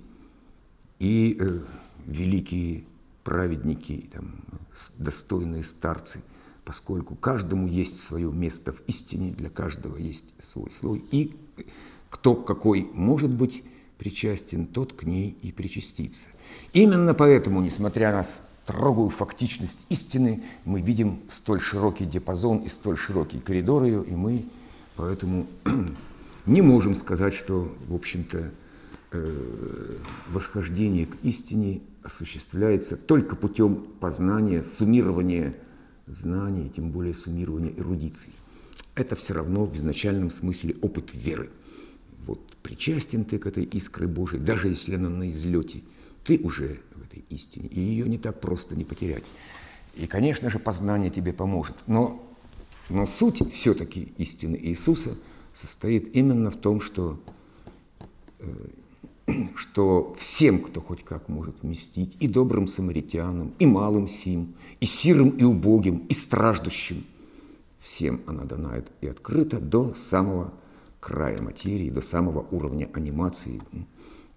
[0.98, 1.60] и э,
[2.06, 2.84] великие
[3.22, 4.34] праведники, там,
[4.98, 6.22] достойные старцы,
[6.64, 11.36] поскольку каждому есть свое место в истине, для каждого есть свой слой, и
[12.10, 13.64] кто какой может быть
[13.98, 16.28] причастен, тот к ней и причастится.
[16.72, 23.40] Именно поэтому, несмотря на строгую фактичность истины, мы видим столь широкий диапазон и столь широкий
[23.40, 24.44] коридор ее, и мы
[24.96, 25.46] поэтому
[26.46, 28.52] не можем сказать, что, в общем-то,
[29.14, 29.96] Э,
[30.30, 35.54] восхождение к истине осуществляется только путем познания, суммирования
[36.14, 38.30] знаний, тем более суммирования эрудиции.
[38.94, 41.50] Это все равно в изначальном смысле опыт веры.
[42.26, 45.82] Вот причастен ты к этой искре Божией, даже если она на излете,
[46.24, 49.24] ты уже в этой истине, и ее не так просто не потерять.
[49.94, 51.76] И, конечно же, познание тебе поможет.
[51.86, 52.24] Но,
[52.88, 55.16] но суть все-таки истины Иисуса
[55.52, 57.20] состоит именно в том, что
[58.38, 58.46] э,
[59.56, 65.30] что всем, кто хоть как может вместить, и добрым самаритянам, и малым сим, и сирым,
[65.30, 67.04] и убогим, и страждущим,
[67.80, 70.52] всем она дана и открыта до самого
[71.00, 73.60] края материи, до самого уровня анимации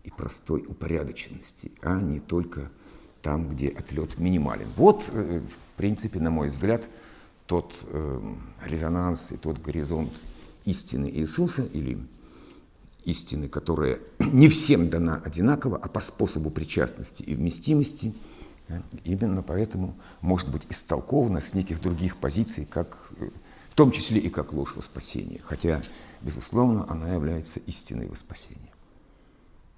[0.04, 2.71] и простой упорядоченности, а не только
[3.21, 4.67] там, где отлет минимален.
[4.76, 6.88] Вот, э, в принципе, на мой взгляд,
[7.48, 10.12] тот э, резонанс и тот горизонт
[10.65, 12.00] истины Иисуса или
[13.06, 18.13] истины, которая не всем дана одинаково, а по способу причастности и вместимости,
[19.04, 23.30] именно поэтому может быть истолкована с неких других позиций, как, э,
[23.70, 25.82] в том числе и как ложь во спасение, хотя,
[26.22, 28.74] безусловно, она является истиной во спасение.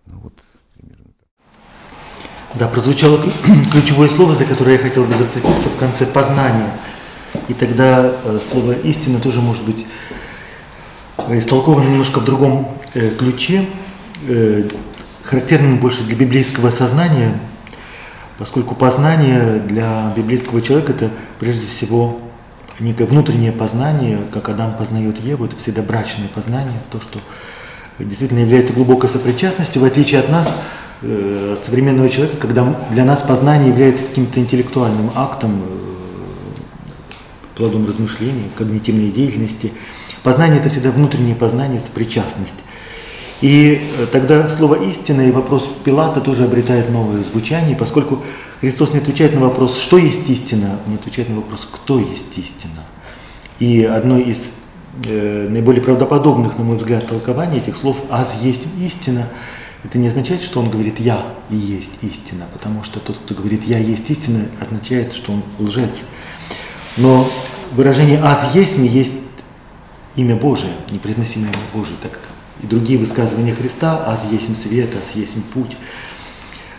[0.06, 0.34] Ну вот,
[0.74, 2.60] примерно так.
[2.60, 3.22] Да, прозвучало
[3.72, 6.72] ключевое слово, за которое я хотел бы зацепиться в конце познания.
[7.50, 9.86] И тогда э, слово истина тоже может быть
[11.30, 13.66] истолковано немножко в другом э, ключе,
[14.28, 14.68] э,
[15.24, 17.38] характерным больше для библейского сознания,
[18.38, 21.10] поскольку познание для библейского человека это
[21.40, 22.20] прежде всего
[22.80, 27.20] некое внутреннее познание, как Адам познает Еву, это всегда брачное познание, то, что
[28.00, 30.56] действительно является глубокой сопричастностью, в отличие от нас,
[31.02, 35.62] э, от современного человека, когда для нас познание является каким-то интеллектуальным актом,
[37.56, 39.74] плодом размышлений, когнитивной деятельности–
[40.28, 42.58] Познание– это всегда внутреннее познание, сопричастность.
[43.40, 48.22] И э, тогда слово «истина» и вопрос Пилата тоже обретает новое звучание, поскольку
[48.60, 52.84] Христос не отвечает на вопрос, что есть истина, он отвечает на вопрос, кто есть истина.
[53.60, 54.40] И одной из
[55.06, 59.30] э, наиболее правдоподобных, на мой взгляд, толкований этих слов «аз есть истина»,
[59.86, 63.64] это не означает, что он говорит «я и есть истина», потому что тот, кто говорит
[63.64, 65.96] «я есть истина», означает, что он лжец.
[66.98, 67.26] Но
[67.72, 69.14] выражение «аз есть» есть
[70.18, 72.20] имя Божие, непроизносимое имя Божие, так
[72.62, 75.78] и другие высказывания Христа «аз есть свет», «аз есть путь»,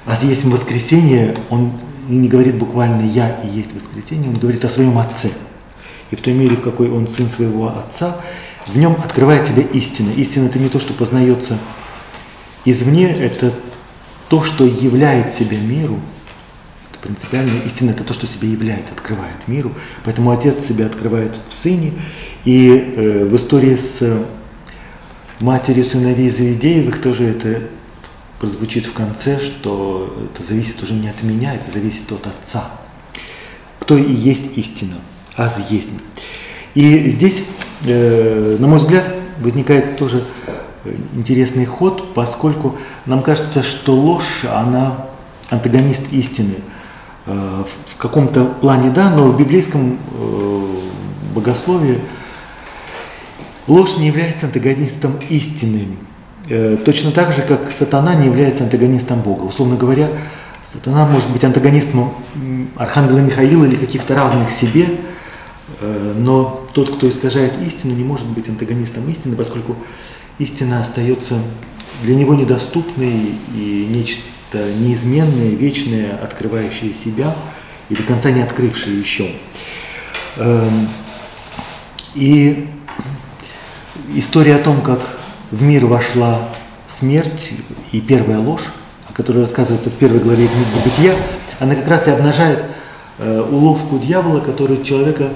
[0.04, 1.72] «аз есть воскресение», он
[2.08, 5.30] не говорит буквально «я и есть воскресение», он говорит о своем Отце.
[6.10, 8.16] И в той мере, в какой он сын своего Отца,
[8.66, 10.10] в нем открывает себя истина.
[10.10, 11.58] Истина– это не то, что познается
[12.64, 13.52] извне, это
[14.28, 16.00] то, что являет себя миру.
[16.98, 19.72] Это принципиально истина– это то, что себя являет, открывает миру.
[20.04, 21.92] Поэтому Отец себя открывает в Сыне.
[22.44, 24.24] И э, в истории с
[25.40, 27.62] матерью сыновей Завидеевых тоже это
[28.40, 32.70] прозвучит в конце, что это зависит уже не от меня, это зависит от Отца.
[33.80, 34.96] Кто и есть истина,
[35.36, 35.90] аз есть.
[36.74, 37.42] И здесь,
[37.86, 39.04] э, на мой взгляд,
[39.40, 40.24] возникает тоже
[41.14, 42.76] интересный ход, поскольку
[43.06, 45.06] нам кажется, что ложь, она
[45.50, 46.56] антагонист истины.
[47.28, 50.76] Э, в каком-то плане да, но в библейском э,
[51.34, 51.98] богословии
[53.66, 55.88] ложь не является антагонистом истины.
[56.48, 59.42] Э, точно так же, как сатана не является антагонистом Бога.
[59.42, 60.08] Условно говоря,
[60.64, 62.14] сатана может быть антагонистом
[62.76, 64.88] Архангела Михаила или каких-то равных себе,
[66.16, 69.76] но тот, кто искажает истину, не может быть антагонистом истины, поскольку
[70.38, 71.34] истина остается
[72.02, 74.22] для него недоступной и нечто
[74.56, 77.36] неизменное, вечное, открывающее себя
[77.88, 79.32] и до конца не открывшее еще.
[80.36, 80.88] Эм,
[82.14, 82.66] и
[84.14, 85.00] история о том, как
[85.50, 86.48] в мир вошла
[86.88, 87.50] смерть
[87.92, 88.64] и первая ложь,
[89.08, 91.14] о которой рассказывается в первой главе книги «Бытия»,
[91.60, 92.64] она как раз и обнажает
[93.18, 95.30] э, уловку дьявола, который человека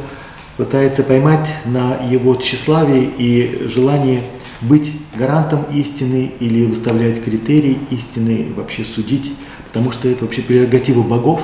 [0.56, 4.22] пытается поймать на его тщеславие и желание
[4.62, 9.32] быть гарантом истины или выставлять критерии истины, вообще судить,
[9.68, 11.42] потому что это вообще прерогатива богов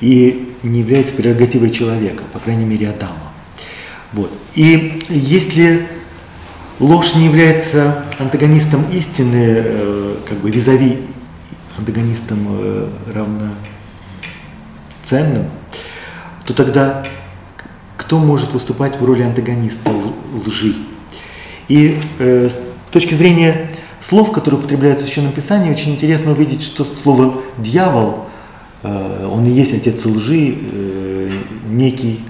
[0.00, 3.32] и не является прерогативой человека, по крайней мере Адама.
[4.12, 4.32] Вот.
[4.54, 5.86] И если
[6.80, 11.02] ложь не является антагонистом истины, э, как бы визави
[11.76, 12.88] антагонистом э,
[15.04, 15.46] равноценным,
[16.46, 17.04] то тогда
[17.96, 19.90] кто может выступать в роли антагониста
[20.46, 20.74] лжи?
[21.68, 26.84] И э, с точки зрения слов, которые употребляются в Священном Писании, очень интересно увидеть, что
[26.84, 28.26] слово «дьявол»,
[28.82, 31.38] э, он и есть отец лжи, э,
[31.68, 32.20] некий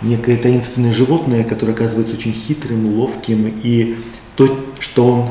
[0.00, 3.96] некое таинственное животное, которое оказывается очень хитрым, ловким, и
[4.36, 5.24] то, что он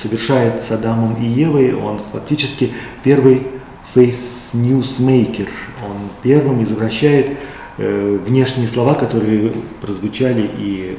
[0.00, 2.72] совершает с Адамом и Евой, он фактически
[3.02, 3.42] первый
[3.94, 5.48] newsmaker,
[5.84, 7.36] он первым извращает
[7.78, 10.96] э, внешние слова, которые прозвучали и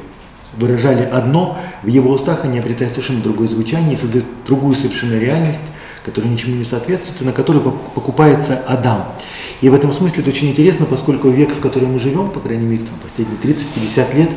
[0.53, 5.61] выражали одно, в его устах они обретают совершенно другое звучание и создают другую совершенно реальность,
[6.03, 9.05] которая ничему не соответствует, и на которую покупается Адам.
[9.61, 12.65] И в этом смысле это очень интересно, поскольку век, в котором мы живем, по крайней
[12.65, 14.29] мере, там, последние 30-50 лет,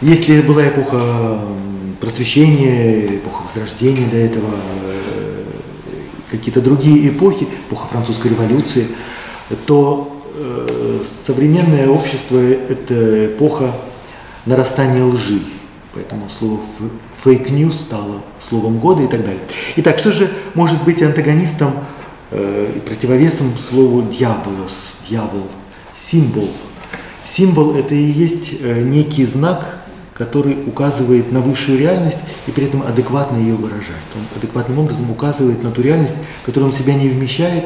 [0.00, 1.40] если была эпоха
[2.00, 4.48] просвещения, эпоха возрождения до этого,
[4.84, 5.44] э,
[6.30, 8.88] какие-то другие эпохи, эпоха французской революции,
[9.66, 13.74] то э, современное общество– это эпоха
[14.46, 15.42] нарастания лжи.
[15.92, 16.60] Поэтому слово
[17.24, 19.40] fake news стало словом года и так далее.
[19.76, 21.72] Итак, что же может быть антагонистом
[22.30, 25.48] э, противовесом слову дьяволос, дьявол,
[25.96, 26.48] символ?
[27.24, 29.80] Символ– это и есть э, некий знак,
[30.14, 34.04] который указывает на высшую реальность и при этом адекватно ее выражает.
[34.14, 37.64] Он адекватным образом указывает на ту реальность, которую он себя не вмещает,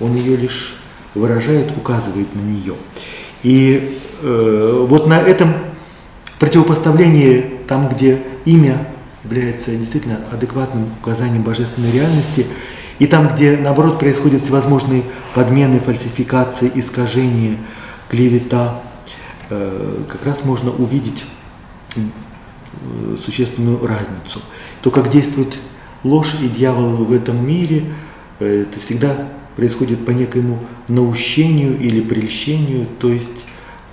[0.00, 0.76] он ее лишь
[1.14, 2.74] выражает, указывает на нее.
[3.42, 5.54] И э, вот на этом
[6.38, 8.86] противопоставлении, там, где имя
[9.24, 12.46] является действительно адекватным указанием божественной реальности,
[12.98, 15.02] и там, где, наоборот, происходят всевозможные
[15.34, 17.56] подмены, фальсификации, искажения,
[18.08, 18.82] клевета,
[19.50, 21.24] э, как раз можно увидеть
[21.96, 22.00] э,
[23.22, 24.40] существенную разницу.
[24.82, 25.56] То, как действует
[26.04, 27.84] ложь и дьявол в этом мире,
[28.38, 30.58] э, это всегда происходит по некоему
[30.88, 33.45] наущению или прельщению, то есть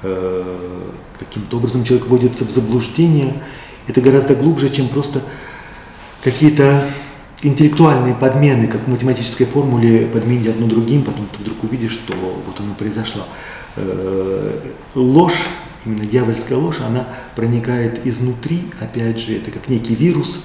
[0.04, 3.42] каким-то образом человек вводится в заблуждение,
[3.88, 5.22] это гораздо глубже, чем просто
[6.24, 6.86] какие-то
[7.42, 12.60] интеллектуальные подмены, как в математической формуле подменить одно другим, потом ты вдруг увидишь, что вот
[12.60, 13.24] оно произошло.
[13.76, 14.60] Э,
[14.96, 15.48] ложь,
[15.86, 20.42] именно дьявольская ложь, она проникает изнутри, опять же, это как некий вирус.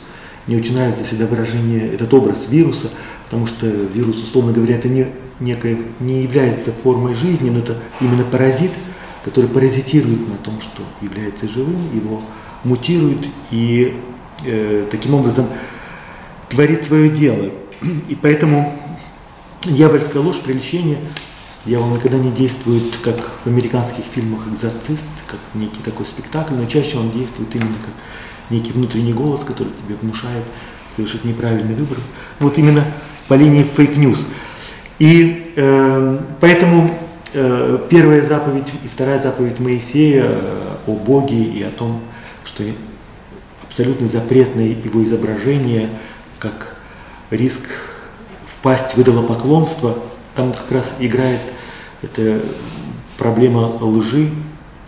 [0.47, 2.91] Мне очень нравится всегда выражение, этот образ вируса,
[3.27, 5.07] потому что вирус, условно говоря, это не,
[5.39, 8.73] некое, не является формой жизни, но это именно паразит–
[9.29, 12.23] который паразитирует на том, что является живым, его
[12.65, 13.95] мутирует и
[14.47, 15.49] э, таким образом
[16.49, 17.51] творит свое дело.
[18.09, 18.75] И поэтому
[19.65, 20.97] дьявольская ложь, прельщение,
[21.67, 26.97] дьявол никогда не действует, как в американских фильмах «Экзорцист», как некий такой спектакль, но чаще
[26.97, 27.93] он действует именно как
[28.49, 30.45] некий внутренний голос, который тебе внушает
[30.97, 31.99] совершить неправильный выбор.
[32.41, 32.83] Вот именно
[33.29, 34.27] по линии fake news.
[34.99, 37.08] И э, поэтому
[37.89, 42.01] первая заповедь и вторая заповедь Моисея э, о Боге и о том,
[42.45, 42.65] что
[43.67, 45.89] абсолютно запретное его изображение,
[46.39, 46.77] как
[47.31, 47.61] риск
[48.47, 49.99] впасть в идолопоклонство,
[50.35, 51.41] там как раз играет
[52.03, 52.43] эта
[53.17, 54.31] проблема лжи,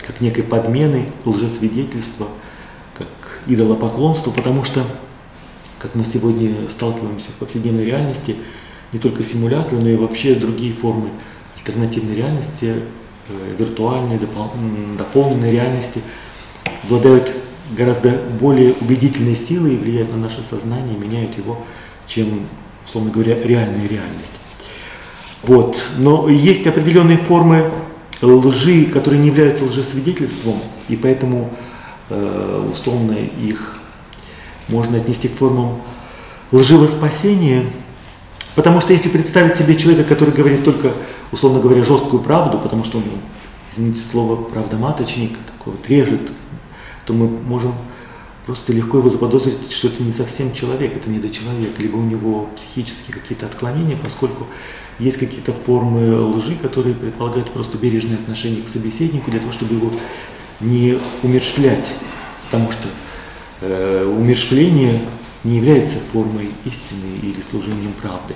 [0.06, 2.28] как некой подмены, лжесвидетельства,
[2.94, 3.08] как
[3.46, 4.84] идолопоклонство, потому что,
[5.78, 8.36] как мы сегодня сталкиваемся в повседневной реальности,
[8.92, 11.10] не только симулякры, но и вообще другие формы
[11.60, 12.74] альтернативной реальности,
[13.28, 14.18] э, виртуальной,
[14.98, 16.02] дополненной реальности
[16.84, 17.32] обладают
[17.76, 21.58] гораздо более убедительной силой и влияют на наше сознание, меняют его,
[22.06, 22.46] чем,
[22.86, 24.32] условно говоря, реальная реальность.
[25.42, 25.78] Вот.
[25.96, 27.70] Но есть определенные формы
[28.20, 30.56] лжи, которые не являются лжесвидетельством,
[30.88, 31.50] и поэтому
[32.08, 33.78] э, условно их
[34.68, 35.80] можно отнести к формам
[36.52, 37.64] лживого спасения,
[38.54, 40.92] потому что если представить себе человека, который говорит только,
[41.32, 43.04] условно говоря, жесткую правду, потому что он,
[43.70, 46.30] извините слово, правдоматочник, такой вот режет
[47.10, 47.74] то мы можем
[48.46, 53.14] просто легко его заподозрить, что это не совсем человек, это недочеловек, либо у него психические
[53.14, 54.46] какие-то отклонения, поскольку
[55.00, 59.90] есть какие-то формы лжи, которые предполагают просто бережное отношение к собеседнику для того, чтобы его
[60.60, 61.88] не умершвлять,
[62.44, 62.88] потому что
[63.62, 65.00] э, умершвление
[65.42, 68.34] не является формой истины или служением правды.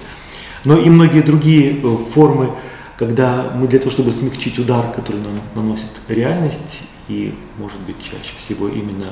[0.64, 2.50] Но и многие другие э, формы,
[2.98, 8.34] когда мы для того, чтобы смягчить удар, который нам наносит реальность, и, может быть, чаще
[8.36, 9.10] всего именно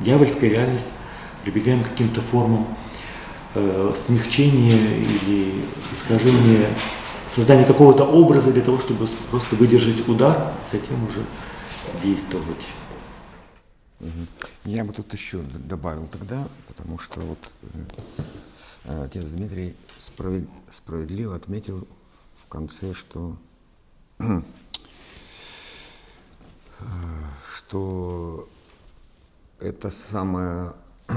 [0.00, 0.86] дьявольская реальность,
[1.42, 2.66] прибегаем к каким-то формам
[3.54, 5.52] э, смягчения или
[5.92, 6.68] искажения,
[7.30, 11.24] создания какого-то образа для того, чтобы просто выдержать удар и затем уже
[12.02, 12.66] действовать.
[14.64, 17.52] Я бы тут еще добавил тогда, потому что вот
[18.84, 21.86] э, отец Дмитрий справедливо отметил
[22.52, 23.38] конце, что
[27.56, 28.46] что
[29.58, 30.74] это самая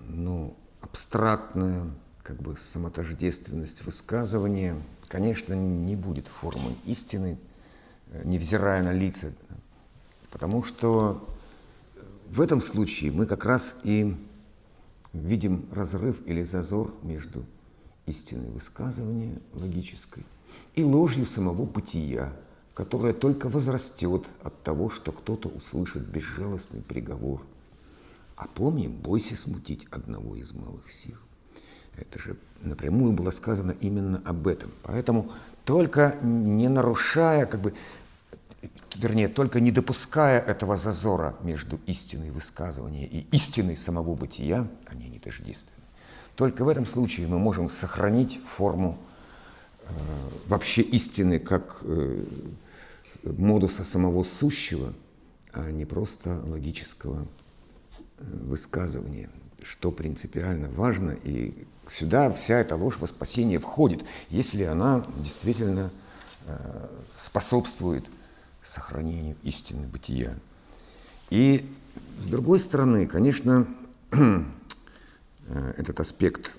[0.00, 1.90] ну, абстрактная
[2.22, 4.76] как бы самотождественность высказывания,
[5.08, 7.38] конечно, не будет формой истины,
[8.08, 9.32] э, невзирая на лица,
[10.30, 11.26] потому что
[12.28, 14.14] в этом случае мы как раз и
[15.14, 17.46] видим разрыв или зазор между
[18.04, 20.26] истинной высказывания логической
[20.74, 22.32] и ложью самого бытия,
[22.74, 27.42] которая только возрастет от того, что кто-то услышит безжалостный приговор.
[28.36, 31.16] А помним, бойся смутить одного из малых сил.
[31.96, 34.70] Это же напрямую было сказано именно об этом.
[34.82, 35.30] Поэтому
[35.64, 37.72] только не нарушая, как бы,
[38.94, 45.18] вернее, только не допуская этого зазора между истиной высказывания и истиной самого бытия, они не
[45.18, 45.82] тождественны.
[46.34, 48.98] Только в этом случае мы можем сохранить форму
[50.46, 52.24] вообще истины как э,
[53.24, 54.94] модуса самого сущего,
[55.52, 57.26] а не просто логического
[58.18, 59.30] э, высказывания,
[59.62, 61.16] что принципиально важно.
[61.24, 65.90] И сюда вся эта ложь во спасение входит, если она действительно
[66.46, 68.06] э, способствует
[68.62, 70.36] сохранению истины бытия.
[71.30, 71.68] И
[72.18, 73.66] с другой стороны, конечно,
[74.10, 74.44] э,
[75.76, 76.58] этот аспект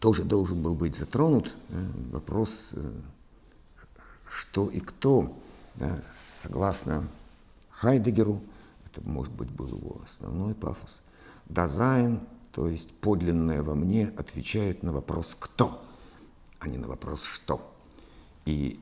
[0.00, 1.54] тоже должен был быть затронут.
[2.12, 2.74] Вопрос
[4.28, 5.36] что и кто,
[5.76, 7.08] да, согласно
[7.70, 8.40] Хайдегеру,
[8.84, 11.00] это, может быть, был его основной пафос,
[11.46, 12.20] Dasein,
[12.52, 15.82] то есть подлинное во мне, отвечает на вопрос «кто?»,
[16.58, 17.72] а не на вопрос «что?».
[18.46, 18.80] И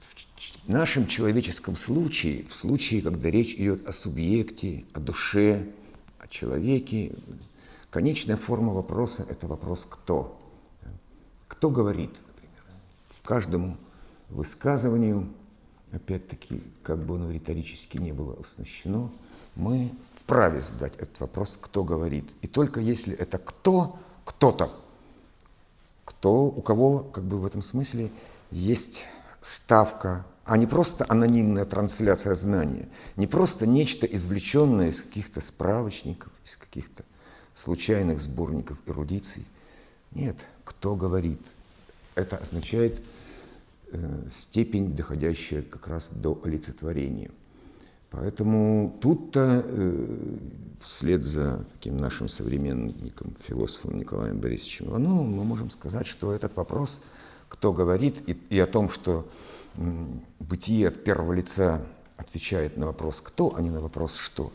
[0.00, 5.72] в нашем человеческом случае, в случае, когда речь идет о субъекте, о душе,
[6.18, 7.14] о человеке,
[7.90, 10.37] конечная форма вопроса– это вопрос «кто?».
[11.48, 12.62] Кто говорит, например,
[13.08, 13.76] в каждому
[14.28, 15.28] высказыванию,
[15.90, 19.10] опять-таки, как бы оно риторически не было оснащено,
[19.56, 22.30] мы вправе задать этот вопрос, кто говорит.
[22.42, 24.78] И только если это кто, кто-то,
[26.04, 28.10] кто, у кого как бы в этом смысле
[28.50, 29.06] есть
[29.40, 36.56] ставка, а не просто анонимная трансляция знания, не просто нечто извлеченное из каких-то справочников, из
[36.56, 37.04] каких-то
[37.54, 39.44] случайных сборников эрудиций.
[40.12, 41.40] Нет, кто говорит.
[42.14, 43.00] Это означает
[43.92, 47.30] э, степень, доходящая как раз до олицетворения.
[48.10, 50.36] Поэтому тут-то, э,
[50.80, 57.02] вслед за таким нашим современником, философом Николаем Борисовичем Ивановым, мы можем сказать, что этот вопрос,
[57.48, 59.28] кто говорит, и, и о том, что
[59.76, 61.84] м, бытие от первого лица
[62.16, 64.52] отвечает на вопрос «кто», а не на вопрос «что»,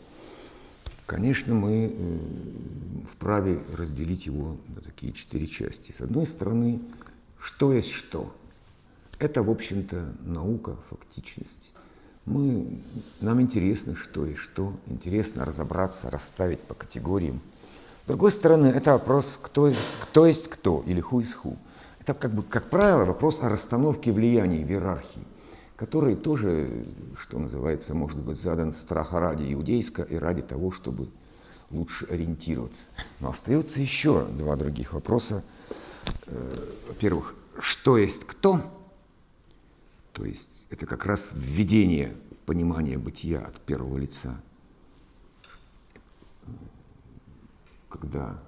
[1.06, 2.18] конечно, мы э,
[3.12, 5.92] вправе разделить его на такие четыре части.
[5.92, 6.80] С одной стороны,
[7.38, 8.34] что есть что?
[9.18, 11.70] Это, в общем-то, наука, фактичность.
[12.24, 12.80] Мы,
[13.20, 17.40] нам интересно, что и что, интересно разобраться, расставить по категориям.
[18.04, 21.56] С другой стороны, это вопрос, кто, кто есть кто или who is who.
[22.00, 25.22] Это, как, бы, как правило, вопрос о расстановке влияний в иерархии,
[25.76, 26.86] который тоже,
[27.18, 31.08] что называется, может быть задан страха ради иудейска и ради того, чтобы
[31.70, 32.84] лучше ориентироваться.
[33.20, 35.44] Но остается еще два других вопроса.
[36.26, 38.60] Э, во-первых, что есть кто–
[40.14, 44.40] то есть это как раз введение в понимание бытия от первого лица.
[47.88, 48.40] Когда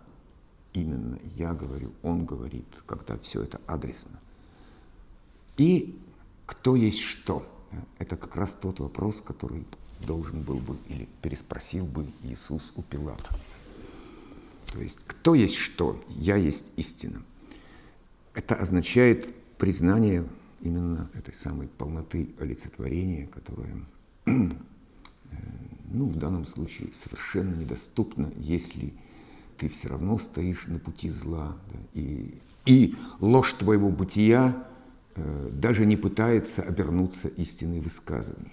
[0.73, 4.21] именно я говорю, он говорит, когда все это адресно.
[5.57, 6.01] И
[6.47, 7.47] кто есть что?
[7.99, 9.65] Это как раз тот вопрос, который
[10.07, 13.35] должен был бы или переспросил бы Иисус у Пилата.
[14.73, 16.03] То есть кто есть что?
[16.09, 17.23] Я есть истина.
[18.35, 20.27] Это означает признание
[20.61, 23.75] именно этой самой полноты олицетворения, которая,
[24.27, 24.31] э,
[25.93, 28.93] ну, в данном случае совершенно недоступна, если
[29.57, 31.57] ты все равно стоишь на пути зла.
[31.73, 32.35] Да, и,
[32.67, 34.67] и ложь твоего бытия
[35.17, 38.53] даже не пытается обернуться истинной высказыванием.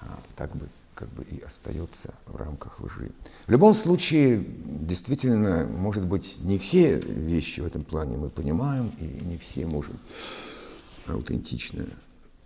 [0.00, 3.10] А так бы как бы и остается в рамках лжи.
[3.46, 9.24] В любом случае, действительно, может быть, не все вещи в этом плане мы понимаем, и
[9.24, 9.98] не все можем
[11.06, 11.86] аутентично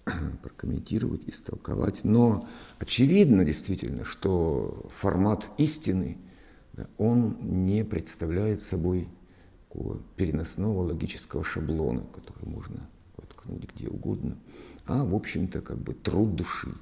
[0.42, 2.04] прокомментировать, истолковать.
[2.04, 2.48] Но
[2.78, 6.16] очевидно действительно, что формат истины,
[6.98, 9.08] он не представляет собой
[10.16, 12.88] переносного логического шаблона, который можно
[13.46, 14.36] воткнуть где угодно,
[14.86, 16.72] а, в общем-то, как бы труд души.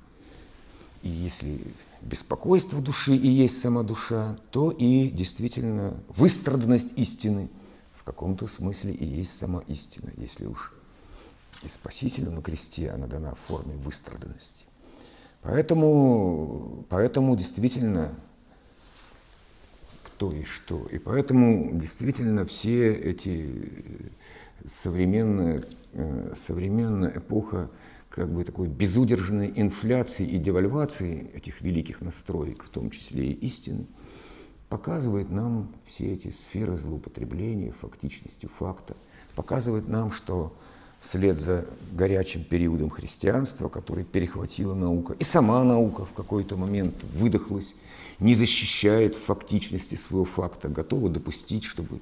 [1.03, 1.61] И если
[2.01, 7.51] беспокойство души и есть сама душа, то и действительно выстраданность истины
[7.95, 10.73] в каком-то смысле и есть сама истина, если уж
[11.63, 14.67] и Спасителю на кресте она дана в форме выстраданности.
[15.43, 18.15] Поэтому, поэтому действительно
[20.05, 20.87] кто и что.
[20.87, 23.51] И поэтому действительно все эти
[24.83, 27.71] современные, э, современная эпоха
[28.09, 33.87] как бы такой безудержной инфляции и девальвации этих великих настроек, в том числе и истины,
[34.69, 38.97] показывает нам все эти сферы злоупотребления, фактичностью факта,
[39.35, 40.57] показывает нам, что
[41.01, 45.15] вслед за горячим периодом христианства, который перехватила наука.
[45.19, 47.75] И сама наука в какой-то момент выдохлась,
[48.21, 52.01] не защищает фактичности своего факта, готова допустить, чтобы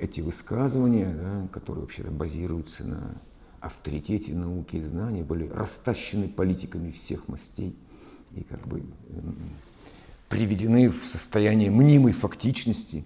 [0.00, 3.14] эти высказывания, да, которые вообще базируются на
[3.60, 7.76] авторитете науки и знаний, были растащены политиками всех мастей
[8.34, 8.82] и как бы
[10.28, 13.04] приведены в состояние мнимой фактичности,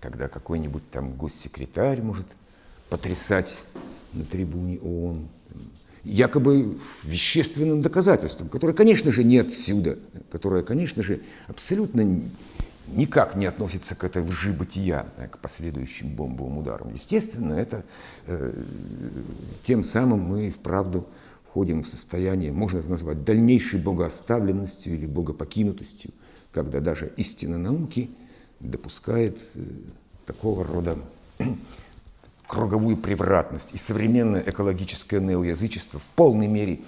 [0.00, 2.26] когда какой-нибудь там госсекретарь может
[2.90, 3.56] потрясать
[4.12, 5.28] на трибуне ООН,
[6.02, 9.98] якобы вещественным доказательством, которое, конечно же, не отсюда,
[10.30, 12.22] которое, конечно же, абсолютно
[12.96, 16.92] никак не относится к этой лжи бытия, к последующим бомбовым ударам.
[16.92, 17.84] Естественно, это
[18.26, 18.52] э,
[19.62, 21.06] тем самым мы вправду
[21.52, 26.10] входим в состояние, можно это назвать, дальнейшей богооставленностью или богопокинутостью,
[26.50, 28.10] когда даже истина науки
[28.58, 29.60] допускает э,
[30.24, 30.96] такого рода
[32.46, 36.80] круговую превратность и современное экологическое неоязычество в полной мере,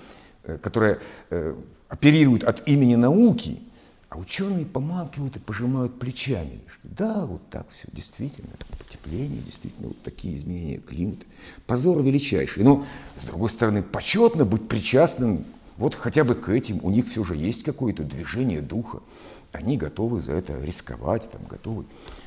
[0.44, 0.98] э, которое
[1.28, 1.54] э,
[1.88, 3.60] оперирует от имени науки,
[4.08, 10.02] а ученые помалкивают и пожимают плечами, что да, вот так все, действительно, потепление, действительно, вот
[10.02, 11.26] такие изменения климата.
[11.66, 12.62] Позор величайший.
[12.62, 12.84] Но,
[13.20, 15.44] с другой стороны, почетно быть причастным
[15.76, 16.78] вот хотя бы к этим.
[16.84, 19.00] У них все же есть какое-то движение духа.
[19.52, 21.84] Они готовы за это рисковать, там, готовы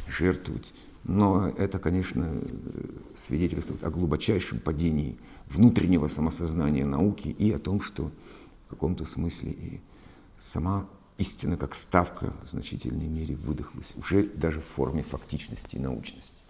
[0.07, 0.73] жертвовать
[1.07, 2.41] но это, конечно,
[3.15, 5.17] свидетельствует о глубочайшем падении
[5.47, 8.11] внутреннего самосознания науки и о том, что
[8.65, 9.81] в каком-то смысле и
[10.39, 10.85] сама
[11.17, 16.43] истина как ставка в значительной мере выдохлась, уже даже в форме фактичности и научности.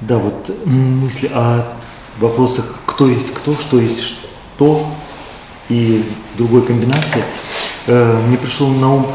[0.00, 1.76] Да, вот мысли о
[2.18, 4.86] вопросах «кто есть кто», «что есть что»
[5.68, 6.04] и
[6.36, 7.24] другой комбинации,
[7.86, 9.06] э, мне пришло на ум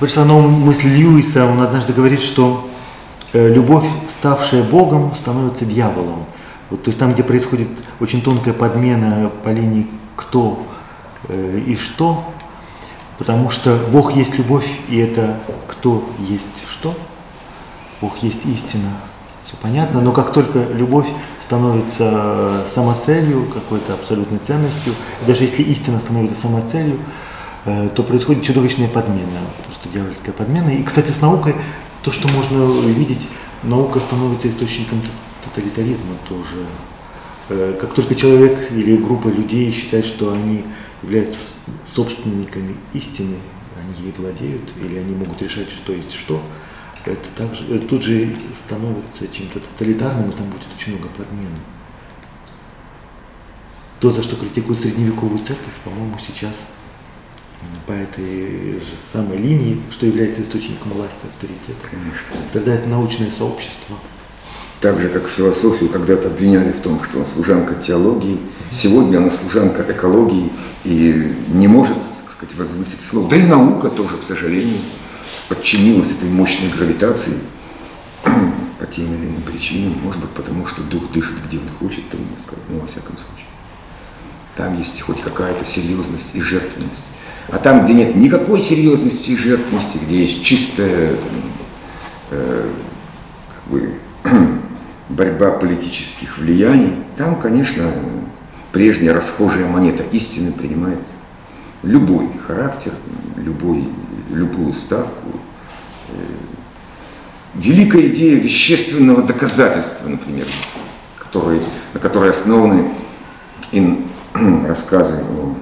[0.00, 2.70] Пришла на ум мысль Льюиса, он однажды говорит, что
[3.32, 6.24] э, любовь, ставшая Богом, становится дьяволом.
[6.70, 7.66] Вот, то есть там, где происходит
[7.98, 10.64] очень тонкая подмена по линии кто
[11.26, 12.32] э, и что,
[13.18, 16.94] потому что Бог есть любовь, и это кто есть что,
[18.00, 18.90] Бог есть истина,
[19.44, 21.08] все понятно, но как только любовь
[21.42, 24.94] становится самоцелью, какой-то абсолютной ценностью,
[25.26, 26.98] даже если истина становится самоцелью,
[27.64, 30.70] э, то происходит чудовищная подмена, просто дьявольская подмена.
[30.70, 31.54] И, кстати, с наукой
[32.02, 33.26] то, что можно видеть,
[33.62, 35.00] наука становится источником
[35.44, 36.66] тоталитаризма тоже.
[37.48, 40.64] Э, как только человек или группа людей считает, что они
[41.02, 41.38] являются
[41.92, 43.36] собственниками истины,
[43.80, 46.42] они ей владеют, или они могут решать, что есть что,
[47.04, 48.36] это также, это тут же
[48.66, 51.58] становится чем-то тоталитарным, и там будет очень много подмены.
[54.00, 56.54] То, за что критикуют средневековую церковь, по-моему, сейчас
[57.86, 62.48] по этой же самой линии, что является источником власти, авторитета, Конечно.
[62.50, 63.96] страдает научное сообщество.
[64.80, 68.38] Так же, как философию когда-то обвиняли в том, что она служанка теологии,
[68.70, 70.52] сегодня она служанка экологии
[70.84, 73.28] и не может, так сказать, возвысить слово.
[73.28, 74.78] Да и наука тоже, к сожалению,
[75.48, 77.34] подчинилась этой мощной гравитации
[78.78, 82.20] по тем или иным причинам, может быть, потому что дух дышит, где он хочет, там
[82.40, 83.48] сказать, ну, во всяком случае.
[84.56, 87.04] Там есть хоть какая-то серьезность и жертвенность.
[87.48, 91.16] А там, где нет никакой серьезности и жертвенности, где есть чистая
[92.30, 92.70] э,
[93.54, 93.94] как бы,
[95.08, 97.90] борьба политических влияний, там, конечно,
[98.72, 101.00] прежняя расхожая монета истины принимает
[101.82, 102.92] любой характер,
[103.36, 103.88] любой,
[104.30, 105.40] любую ставку.
[106.08, 106.12] Э,
[107.54, 110.46] великая идея вещественного доказательства, например,
[111.18, 111.62] который,
[111.94, 112.90] на которой основаны
[113.72, 114.04] ин,
[114.66, 115.54] рассказы о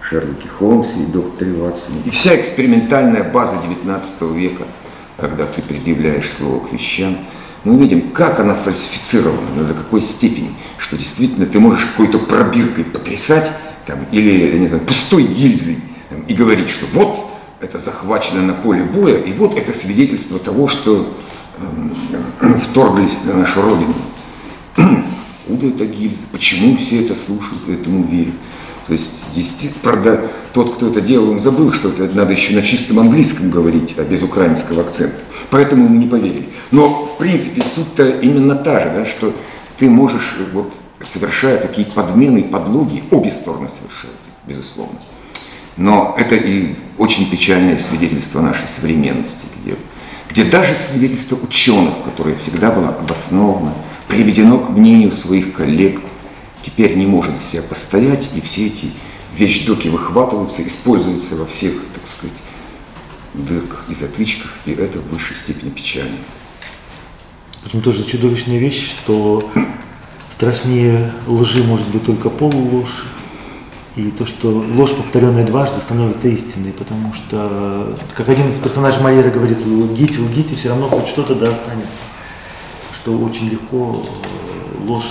[0.00, 2.00] Шерлоке Холмсе и докторе Ватсоне.
[2.04, 4.64] И вся экспериментальная база XIX века,
[5.16, 7.26] когда ты предъявляешь слово к вещам,
[7.66, 13.50] мы видим, как она фальсифицирована, до какой степени, что действительно ты можешь какой-то пробиркой потрясать,
[13.86, 17.26] там, или, я не знаю, пустой гильзой, там, и говорить, что вот
[17.60, 21.12] это захвачено на поле боя, и вот это свидетельство того, что
[21.58, 23.94] э, вторглись на нашу родину.
[24.76, 26.22] Откуда эта гильза?
[26.30, 28.34] Почему все это слушают, этому верят?
[28.86, 32.62] То есть, действительно, правда, тот, кто это делал, он забыл, что это надо еще на
[32.62, 35.18] чистом английском говорить, а без украинского акцента.
[35.50, 36.50] Поэтому мы не поверили.
[36.70, 39.34] Но, в принципе, суть-то именно та же, да, что
[39.78, 44.16] ты можешь, вот, совершая такие подмены, подлоги, обе стороны совершают,
[44.46, 44.98] безусловно.
[45.76, 49.74] Но это и очень печальное свидетельство нашей современности, где,
[50.30, 53.74] где даже свидетельство ученых, которое всегда было обосновано,
[54.08, 56.00] приведено к мнению своих коллег,
[56.66, 58.90] теперь не может себя постоять, и все эти
[59.36, 62.36] вещдоки выхватываются, используются во всех, так сказать,
[63.34, 66.16] дырках и затычках, и это в высшей степени печально.
[67.62, 69.48] Потом тоже чудовищная вещь, что
[70.32, 73.04] страшнее лжи может быть только полуложь,
[73.94, 79.30] и то, что ложь, повторенная дважды, становится истиной, потому что, как один из персонажей Майера
[79.30, 82.02] говорит, лгите, лгите, все равно хоть что-то да останется.
[82.94, 85.08] Что очень легко э, ложь,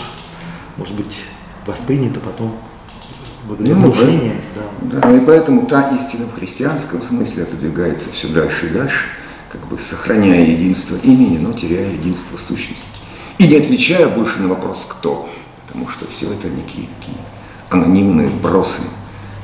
[0.78, 1.16] может быть,
[1.66, 2.56] воспринято потом
[3.48, 4.34] благодаря ну, внушению.
[4.82, 5.00] Да.
[5.02, 9.08] да, и поэтому та истина в христианском смысле отодвигается все дальше и дальше,
[9.52, 12.84] как бы сохраняя единство имени, но теряя единство сущности.
[13.38, 15.30] И не отвечая больше на вопрос «кто?»,
[15.66, 17.18] потому что все это некие такие
[17.70, 18.82] анонимные вбросы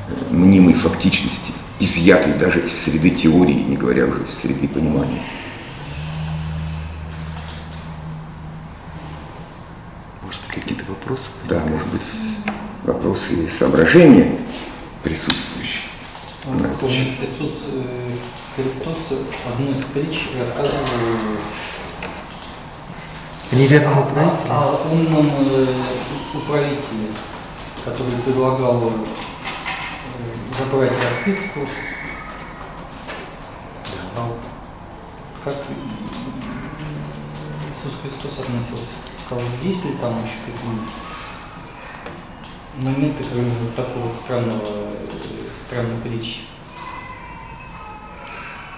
[0.08, 5.22] э, мнимой фактичности, изъятые даже из среды теории, не говоря уже из среды понимания.
[10.52, 11.30] какие-то вопросы?
[11.48, 12.02] Да, может быть,
[12.84, 14.40] вопросы и соображения
[15.04, 15.90] присутствующие.
[16.84, 18.16] Иисус э,
[18.56, 20.80] Христос в одной из притч рассказывал
[23.52, 24.50] неверном управителе.
[24.50, 25.68] О умном э,
[26.34, 27.10] управителе,
[27.84, 28.92] который предлагал э,
[30.58, 31.68] забрать расписку.
[34.16, 34.34] А
[35.44, 35.56] как
[37.70, 39.01] Иисус Христос относился?
[39.32, 40.90] Сказал, есть ли там еще какие-нибудь
[42.82, 44.62] моменты, кроме вот такого вот странного,
[45.66, 46.40] странной притчи?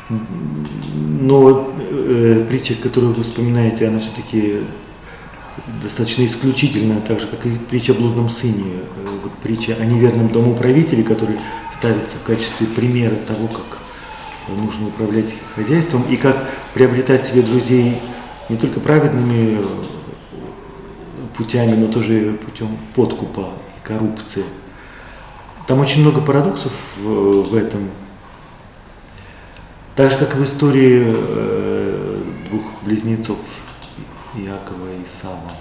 [0.10, 4.60] Но э, притча, которую вы вспоминаете, она все-таки
[5.82, 8.82] достаточно исключительная, так же, как и притча о блудном сыне.
[8.98, 11.40] Э, вот притча о неверном домоуправителе, который
[11.74, 13.80] ставится в качестве примера того, как
[14.50, 17.98] нужно управлять хозяйством и как приобретать себе друзей
[18.50, 19.60] не только праведными
[21.36, 24.46] путями, но тоже путем подкупа и коррупции.
[25.68, 27.90] Там очень много парадоксов в, в этом.
[29.96, 33.38] Так же, как в истории э, двух близнецов
[34.36, 35.52] Иакова и Исава.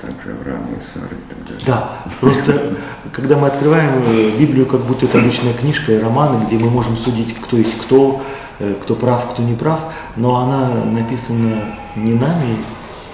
[0.00, 1.62] также Авраама и Сары и так далее.
[1.66, 2.76] Да, просто
[3.12, 6.96] когда мы открываем э, Библию, как будто это обычная книжка и романы, где мы можем
[6.96, 8.22] судить, кто есть кто,
[8.58, 9.80] э, кто прав, кто не прав,
[10.16, 12.56] но она написана не нами,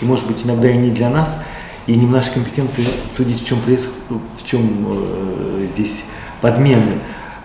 [0.01, 1.37] и может быть иногда и не для нас,
[1.87, 2.85] и не в нашей компетенции
[3.15, 6.05] судить, в чем, происходит, в чем э, здесь
[6.41, 6.99] подмены.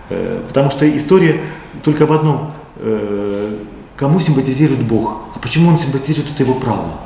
[0.08, 1.40] Э, потому что история
[1.84, 3.56] только об одном, э,
[3.96, 7.00] кому симпатизирует Бог, а почему он симпатизирует, это его право.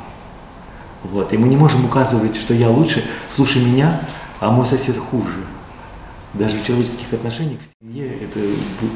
[1.03, 1.31] Вот.
[1.31, 4.01] И мы не можем указывать, что я лучше, слушай меня,
[4.39, 5.45] а мой сосед хуже.
[6.33, 8.39] Даже в человеческих отношениях, в семье это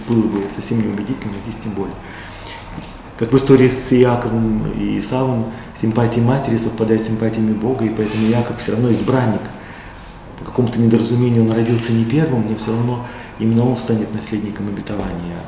[0.08, 1.96] было бы совсем неубедительно, здесь тем более.
[3.18, 5.46] Как в истории с Иаковом и Исавом,
[5.76, 9.42] симпатии матери совпадают с симпатиями Бога, и поэтому Иаков все равно избранник.
[10.40, 13.06] По какому-то недоразумению он родился не первым, но все равно
[13.38, 15.44] именно он станет наследником обетования.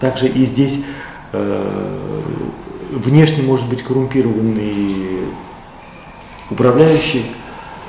[0.00, 0.80] Также и здесь
[1.32, 2.20] э,
[2.92, 5.26] внешне может быть коррумпированный
[6.50, 7.26] управляющий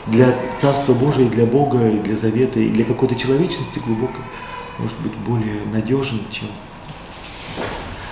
[0.08, 4.22] для Царства Божия, и для Бога, и для Завета, и для какой-то человечности глубокой,
[4.78, 6.48] может быть более надежен, чем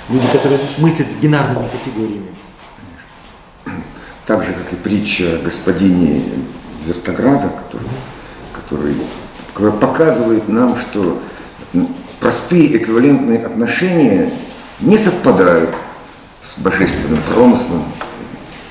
[0.10, 2.28] люди, которые мыслят бинарными категориями.
[4.26, 6.22] Так же, как и притча о господине
[6.86, 7.88] Вертограда, который,
[8.54, 8.96] который,
[9.54, 11.22] который показывает нам, что
[12.20, 14.32] простые эквивалентные отношения
[14.80, 15.72] не совпадают
[16.44, 17.84] с божественным промыслом.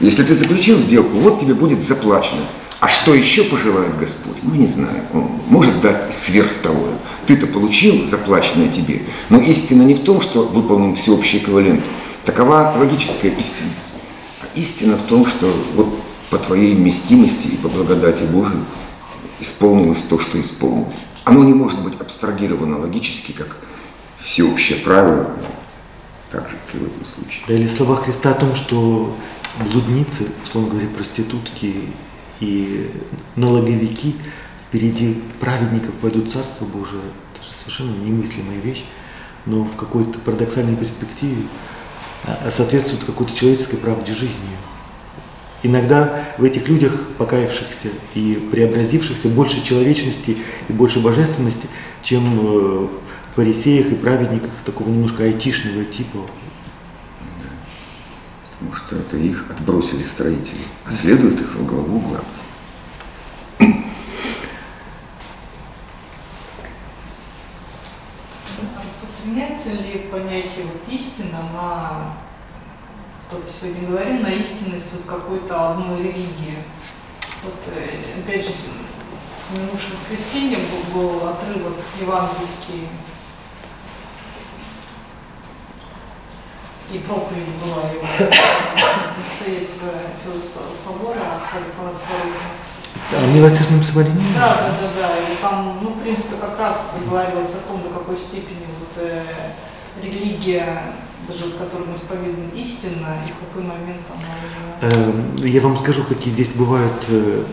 [0.00, 2.42] Если ты заключил сделку, вот тебе будет заплачено.
[2.86, 5.02] А что еще пожелает Господь, мы не знаем.
[5.12, 6.90] Он может дать сверх того.
[7.26, 9.02] Ты-то получил заплаченное тебе.
[9.28, 11.82] Но истина не в том, что выполнен всеобщий эквивалент.
[12.24, 13.90] Такова логическая истинность.
[14.40, 18.62] А истина в том, что вот по твоей вместимости и по благодати Божией
[19.40, 21.06] исполнилось то, что исполнилось.
[21.24, 23.56] Оно не может быть абстрагировано логически, как
[24.20, 25.32] всеобщее правило,
[26.30, 27.42] так же, как и в этом случае.
[27.48, 29.12] Да или слова Христа о том, что
[29.72, 31.82] блудницы, условно говоря, проститутки
[32.40, 32.90] и
[33.36, 34.16] налоговики
[34.68, 37.02] впереди праведников пойдут Царство Божие,
[37.34, 38.84] это же совершенно немыслимая вещь,
[39.46, 41.42] но в какой-то парадоксальной перспективе
[42.24, 44.56] а, соответствует какой-то человеческой правде жизни.
[45.62, 50.36] Иногда в этих людях, покаявшихся и преобразившихся, больше человечности
[50.68, 51.66] и больше божественности,
[52.02, 52.90] чем э, в
[53.34, 56.20] фарисеях и праведниках такого немножко айтишного типа.
[58.58, 62.24] Потому что это их отбросили строители, а следует их в голову гладить.
[68.82, 72.14] Распространяется ли понятие вот истина на
[73.30, 76.56] то, сегодня говорим, на истинность вот какой-то одной религии.
[77.42, 78.52] Вот, э, опять же,
[79.50, 82.88] в воскресенье был, был отрывок евангельский,
[86.92, 88.06] и проповедь была его
[89.18, 92.56] настоятеля Философского собора отца Александра Славутина.
[93.12, 94.34] О милосердном самарянине?
[94.34, 95.32] Да, да, да, да.
[95.32, 99.22] И там, ну, в принципе, как раз говорилось о том, до какой степени вот, э,
[100.02, 100.94] религия
[101.26, 104.94] даже вот, которую мы исповедуем истинно, и в какой момент она уже...
[104.94, 107.44] Эм, я вам скажу, какие здесь бывают э,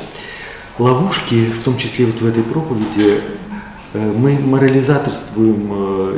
[0.78, 3.22] ловушки, в том числе вот в этой проповеди.
[3.94, 6.18] Э, мы морализаторствуем, э,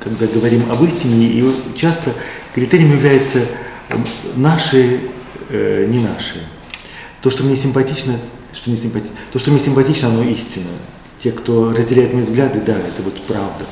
[0.00, 1.44] когда говорим об истине, и
[1.76, 2.14] часто
[2.54, 3.46] критерием является
[4.36, 5.00] наши,
[5.50, 6.46] не наши.
[7.22, 8.18] То, что мне симпатично,
[8.52, 10.70] что не симпатично, то, что мне симпатично, оно истина.
[11.18, 13.64] Те, кто разделяет мои взгляды, да, это вот правда.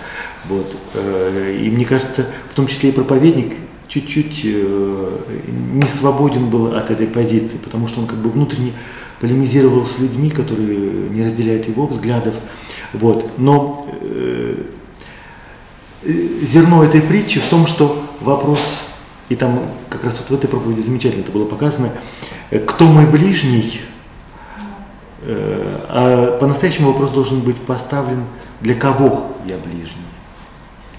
[0.48, 0.76] Вот.
[0.94, 3.54] Э, и мне кажется, в том числе и проповедник
[3.88, 5.18] чуть-чуть э,
[5.72, 8.72] не свободен был от этой позиции, потому что он как бы внутренне
[9.20, 12.34] полемизировал с людьми, которые не разделяют его взглядов.
[12.92, 13.38] Вот.
[13.38, 14.56] Но э,
[16.42, 18.60] зерно этой притчи в том, что вопрос,
[19.28, 21.92] и там как раз вот в этой проповеди замечательно это было показано,
[22.66, 23.80] кто мой ближний,
[25.22, 28.24] а по-настоящему вопрос должен быть поставлен,
[28.60, 30.06] для кого я ближний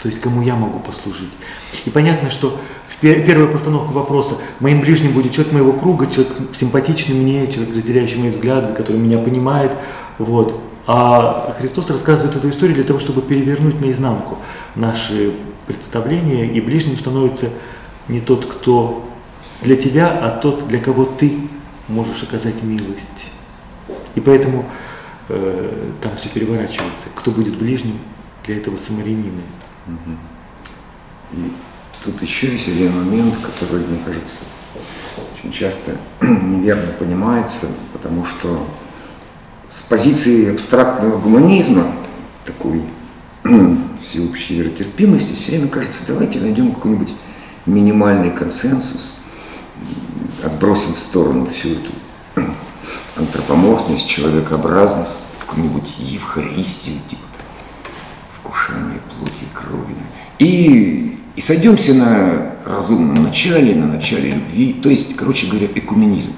[0.01, 1.31] то есть кому я могу послужить.
[1.85, 2.59] И понятно, что
[3.01, 8.29] первая постановка вопроса, моим ближним будет человек моего круга, человек симпатичный мне, человек, разделяющий мои
[8.29, 9.71] взгляды, который меня понимает,
[10.17, 10.61] вот.
[10.89, 14.38] А Христос рассказывает эту историю для того, чтобы перевернуть наизнанку
[14.75, 15.33] наши
[15.67, 17.49] представления, и ближним становится
[18.07, 19.05] не тот, кто
[19.61, 21.39] для тебя, а тот, для кого ты
[21.89, 23.31] можешь оказать милость.
[24.15, 24.63] И поэтому
[25.27, 27.07] э, там все переворачивается.
[27.15, 27.99] Кто будет ближним
[28.45, 29.41] для этого самарянина?
[31.33, 31.51] И
[32.05, 34.38] тут еще есть один момент, который, мне кажется,
[35.33, 38.65] очень часто неверно понимается, потому что
[39.70, 41.91] с позиции абстрактного гуманизма,
[42.45, 42.82] такой
[44.01, 47.13] всеобщей веротерпимости, все время кажется, давайте найдем какой-нибудь
[47.65, 49.15] минимальный консенсус,
[50.43, 51.91] отбросим в сторону всю эту
[53.15, 57.24] антропоморфность, человекообразность, какую-нибудь Евхаристию, типа
[58.32, 59.95] вкушание плоти и крови.
[60.39, 66.34] И, и сойдемся на разумном начале, на начале любви, то есть, короче говоря, экуменизм.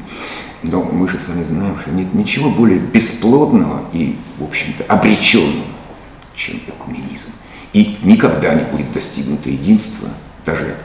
[0.61, 5.65] Но мы же с вами знаем, что нет ничего более бесплодного и, в общем-то, обреченного,
[6.35, 7.29] чем экуменизм.
[7.71, 10.09] И никогда не будет достигнуто единство,
[10.45, 10.75] даже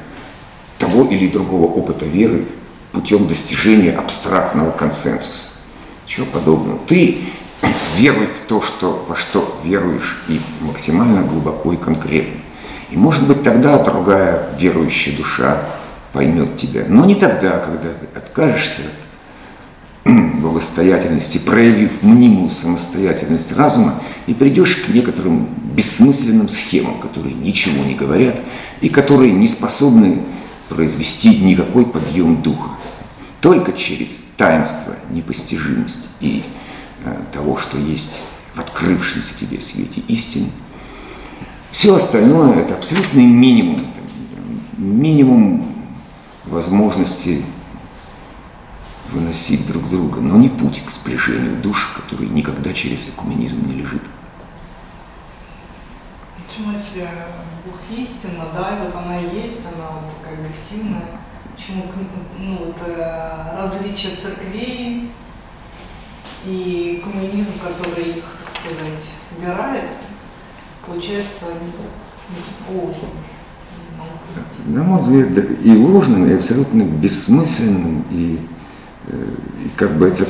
[0.79, 2.47] того или другого опыта веры
[2.93, 5.49] путем достижения абстрактного консенсуса.
[6.07, 6.79] Чего подобного.
[6.87, 7.19] Ты
[7.97, 12.41] веруй в то, что, во что веруешь, и максимально глубоко и конкретно.
[12.91, 15.63] И, может быть, тогда другая верующая душа
[16.13, 16.85] поймет тебя.
[16.89, 19.14] Но не тогда, когда ты откажешься от
[20.55, 28.41] благостоятельности, проявив мнимую самостоятельность разума, и придешь к некоторым бессмысленным схемам, которые ничего не говорят
[28.81, 30.21] и которые не способны
[30.69, 32.71] произвести никакой подъем духа.
[33.41, 36.45] Только через таинство, непостижимость и
[37.05, 38.21] э, того, что есть
[38.55, 40.51] в открывшемся тебе свете истины,
[41.73, 43.81] все остальное– это абсолютный минимум,
[44.79, 45.67] минимум
[46.45, 47.43] возможности
[49.15, 54.03] выносить друг друга, но не путь к сближению душ, который никогда через экуменизм не лежит.
[56.47, 57.09] Почему, если
[57.65, 61.07] Бог истина, да, и вот она есть, она вот такая объективная,
[61.55, 61.85] почему
[62.39, 65.11] ну, это различие церквей
[66.45, 69.05] и коммунизм, который их, так сказать,
[69.37, 69.91] убирает,
[70.87, 71.47] получается
[72.69, 73.11] ложным.
[74.67, 78.41] На мой взгляд, и ложным, и абсолютно бессмысленным, э, и
[79.77, 80.27] как бы это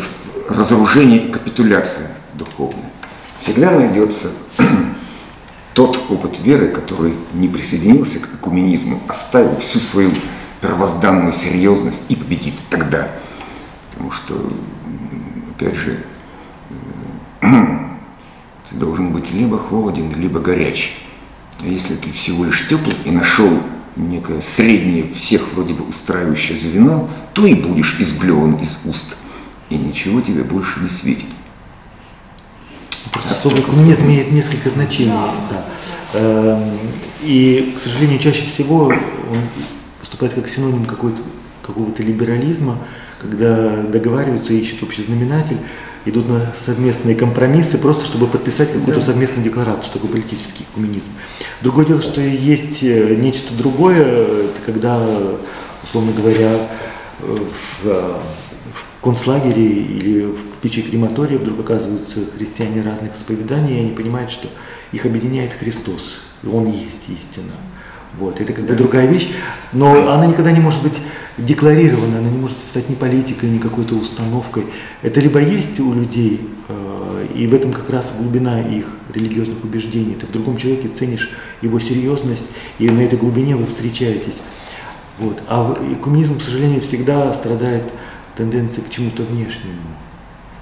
[0.49, 2.91] разоружение и капитуляция духовная.
[3.39, 4.31] Всегда найдется
[5.75, 10.13] тот опыт веры, который не присоединился к экуменизму, оставил всю свою
[10.61, 13.11] первозданную серьезность и победит тогда.
[13.93, 14.53] Потому что,
[15.55, 16.03] опять же,
[17.41, 20.95] ты должен быть либо холоден, либо горячий.
[21.61, 23.61] А если ты всего лишь теплый и нашел
[23.97, 29.17] некое среднее всех вроде бы устраивающее звено, то и будешь изблеван из уст,
[29.71, 31.27] и ничего тебе больше не светит.
[33.13, 35.13] Просто слово коммунизм имеет несколько значений.
[35.51, 35.65] Да.
[36.15, 36.79] Эм,
[37.23, 39.41] и, к сожалению, чаще всего он
[40.01, 41.23] выступает как синоним какой-то
[41.63, 42.79] какого-то либерализма,
[43.21, 45.57] когда договариваются, ищут общий знаменатель,
[46.05, 49.07] идут на совместные компромиссы, просто чтобы подписать какую-то да.
[49.07, 51.09] совместную декларацию, такой политический коммунизм.
[51.63, 55.01] Другое дело, что есть э, нечто другое, это когда,
[55.83, 56.69] условно говоря,
[57.21, 64.31] в, в концлагере или в печи крематория вдруг оказываются христиане разных исповеданий, и они понимают,
[64.31, 64.49] что
[64.93, 67.53] их объединяет Христос, и Он есть истина.
[68.19, 69.29] Вот, это бы другая вещь,
[69.73, 70.95] но она никогда не может быть
[71.37, 74.67] декларирована, она не может стать ни политикой, ни какой-то установкой.
[75.03, 80.15] Это либо есть у людей, э, и в этом как раз глубина их религиозных убеждений.
[80.15, 82.45] Ты в другом человеке ценишь его серьезность,
[82.79, 84.41] и на этой глубине вы встречаетесь.
[85.19, 85.43] Вот.
[85.49, 87.85] А коммунизм, к сожалению, всегда страдает
[88.37, 89.75] тенденцией к чему-то внешнему.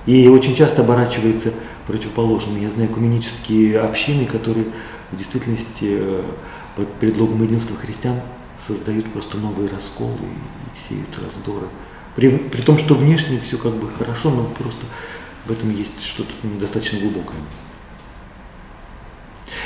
[0.07, 1.53] И очень часто оборачивается
[1.87, 2.61] противоположным.
[2.61, 4.67] Я знаю коммунические общины, которые
[5.13, 6.23] в действительности э,
[6.77, 8.21] под предлогом единства христиан
[8.67, 11.67] создают просто новые расколы и сеют раздоры.
[12.17, 14.85] При, при том, что внешне все как бы хорошо, но просто
[15.47, 17.37] в этом есть что-то достаточно глубокое.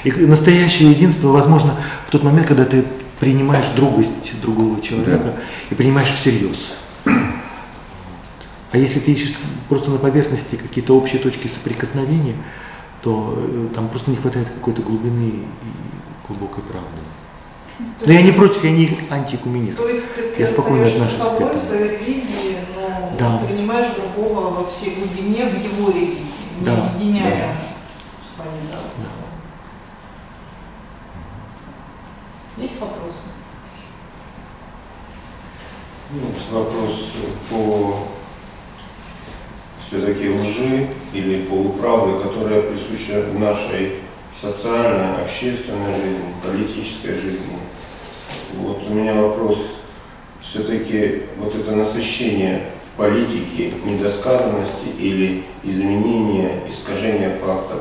[0.05, 1.75] И настоящее единство возможно
[2.07, 2.85] в тот момент, когда ты
[3.19, 5.43] принимаешь другость другого человека да.
[5.71, 6.73] и принимаешь всерьез.
[8.77, 9.35] А если ты ищешь
[9.71, 12.35] просто на поверхности какие-то общие точки соприкосновения,
[13.01, 15.47] то э, там просто не хватает какой-то глубины и
[16.29, 17.01] глубокой правды.
[18.05, 19.79] Но я не против, я не антиэкуменист.
[19.79, 21.59] То есть ты я спокойно отношусь собой, к этому.
[21.59, 23.39] своей религии, но да.
[23.47, 26.27] принимаешь другого во всей глубине в его религии,
[26.61, 26.87] не да.
[26.87, 28.45] объединяя да.
[28.45, 28.61] свои.
[28.71, 28.81] Да.
[32.57, 32.63] Да.
[32.63, 33.25] Есть вопросы?
[36.11, 36.21] Ну,
[36.59, 37.07] вопрос
[37.49, 38.17] по
[39.89, 43.97] все-таки лжи или полуправды, которая присуща нашей
[44.41, 47.59] социальной, общественной жизни, политической жизни.
[48.55, 49.59] Вот у меня вопрос,
[50.43, 52.63] все-таки вот это насыщение
[52.93, 57.81] в политике недосказанности или изменение, искажение фактов,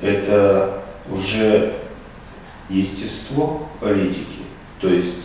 [0.00, 1.74] это уже
[2.68, 4.40] естество политики.
[4.80, 5.16] То есть,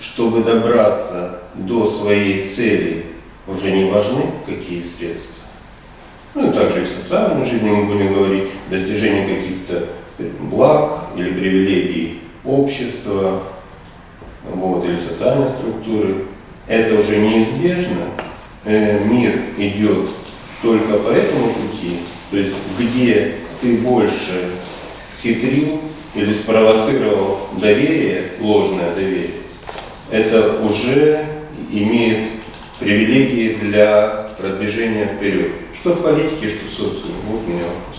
[0.00, 3.11] чтобы добраться до своей цели,
[3.46, 5.32] уже не важны какие средства.
[6.34, 9.88] Ну и также и в социальной жизни мы будем говорить достижение каких-то
[10.40, 13.42] благ или привилегий общества,
[14.50, 16.26] вот, или социальной структуры.
[16.66, 18.06] это уже неизбежно,
[18.64, 20.10] э, мир идет
[20.62, 21.98] только по этому пути,
[22.30, 24.52] то есть где ты больше
[25.18, 25.80] схитрил
[26.14, 29.30] или спровоцировал доверие, ложное доверие,
[30.10, 31.24] это уже
[31.70, 32.41] имеет
[32.82, 35.52] привилегии для продвижения вперед.
[35.74, 37.14] Что в политике, что в социуме.
[37.26, 37.92] Вот у меня вопрос.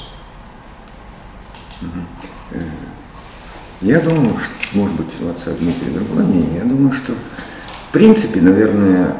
[3.82, 8.40] Я думаю, что, может быть, у отца Дмитрия другое мнение, я думаю, что в принципе,
[8.42, 9.18] наверное,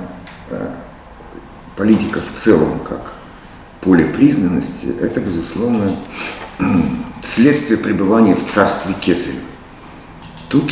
[0.50, 0.70] э,
[1.76, 3.14] политика в целом, как
[3.82, 5.98] поле признанности, это, безусловно,
[7.24, 9.40] следствие пребывания в царстве Кесаря.
[10.48, 10.72] Тут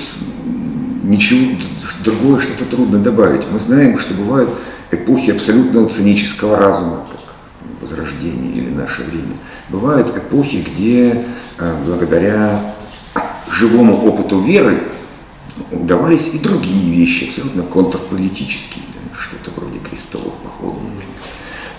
[1.04, 1.58] ничего
[2.04, 3.44] другое что-то трудно добавить.
[3.52, 4.50] Мы знаем, что бывают
[4.92, 7.22] эпохи абсолютного цинического разума, как
[7.82, 9.36] Возрождение или наше время.
[9.70, 11.26] Бывают эпохи, где
[11.58, 12.76] э, благодаря
[13.50, 14.84] живому опыту веры
[15.72, 21.16] удавались и другие вещи, абсолютно контрполитические, да, что-то вроде крестовых походов, например.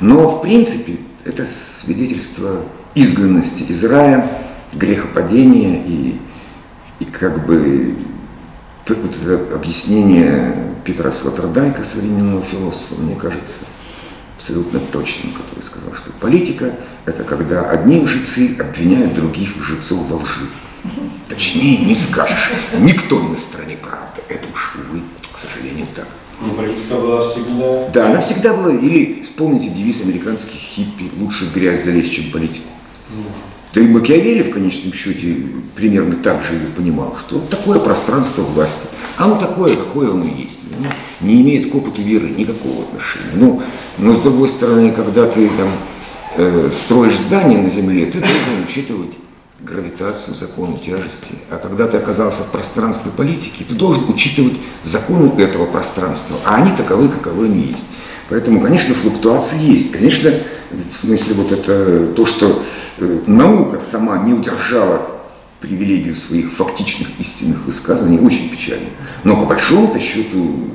[0.00, 2.64] Но, в принципе, это свидетельство
[2.96, 4.42] изгнанности из рая,
[4.72, 6.16] грехопадения и,
[6.98, 7.94] и как бы
[8.88, 13.60] вот это объяснение Петра Слотerdайка, современного философа, мне кажется,
[14.36, 16.74] абсолютно точным, который сказал, что политика–
[17.06, 20.48] это когда одни лжецы обвиняют других лжецов во лжи.
[21.28, 22.50] Точнее не скажешь.
[22.78, 24.20] Никто не на стороне правды.
[24.28, 25.02] Это уж, увы,
[25.32, 26.08] к сожалению, так.
[26.40, 27.88] Но политика была всегда...
[27.90, 28.74] Да, она всегда была.
[28.74, 32.68] Или вспомните девиз американских хиппи «Лучше в грязь залезть, чем политику».
[33.74, 35.36] Да и Макиавелли в конечном счете
[35.74, 38.86] примерно так же ее понимал, что такое пространство власти.
[39.16, 40.60] Оно такое, какое оно есть.
[40.78, 40.88] Оно
[41.20, 43.32] не имеет к опыту веры никакого отношения.
[43.34, 43.62] Ну,
[43.96, 45.70] но с другой стороны, когда ты там
[46.36, 49.12] э, строишь здание на земле, ты должен учитывать
[49.60, 51.32] гравитацию, законы тяжести.
[51.50, 56.76] А когда ты оказался в пространстве политики, ты должен учитывать законы этого пространства, а они
[56.76, 57.84] таковы, каковы они есть.
[58.32, 59.92] Поэтому, конечно, флуктуации есть.
[59.92, 60.32] Конечно,
[60.70, 62.62] в смысле вот это то, что
[62.96, 65.20] э, наука сама не удержала
[65.60, 68.88] привилегию своих фактичных истинных высказываний, очень печально.
[69.22, 70.70] Но по большому-то счету,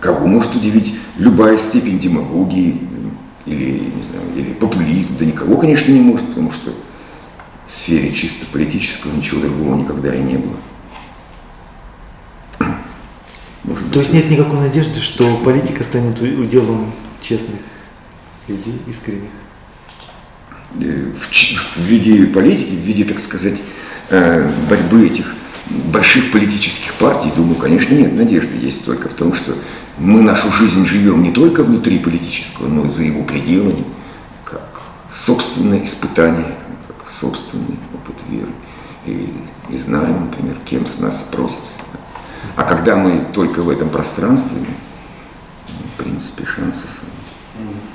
[0.00, 2.78] кого может удивить любая степень демагогии
[3.46, 5.16] или, не знаю, или популизм?
[5.18, 6.72] Да никого, конечно, не может, потому что
[7.66, 10.56] в сфере чисто политического ничего другого никогда и не было.
[13.64, 17.60] Может быть, То есть нет никакой надежды, что политика станет уделом честных
[18.48, 19.30] людей, искренних?
[20.80, 23.58] Э, в, в виде политики, в виде, так сказать,
[24.08, 25.34] э, борьбы этих
[25.68, 28.56] больших политических партий, думаю, конечно, нет надежды.
[28.56, 29.56] Есть только в том, что
[29.98, 33.84] мы нашу жизнь живем не только внутри политического, но и за его пределами,
[34.44, 34.82] как
[35.12, 36.56] собственное испытание
[37.20, 38.52] собственный опыт веры
[39.06, 39.32] и,
[39.68, 41.76] и знаем, например, кем с нас спросится.
[42.56, 44.58] А когда мы только в этом пространстве,
[45.68, 46.90] ну, в принципе, шансов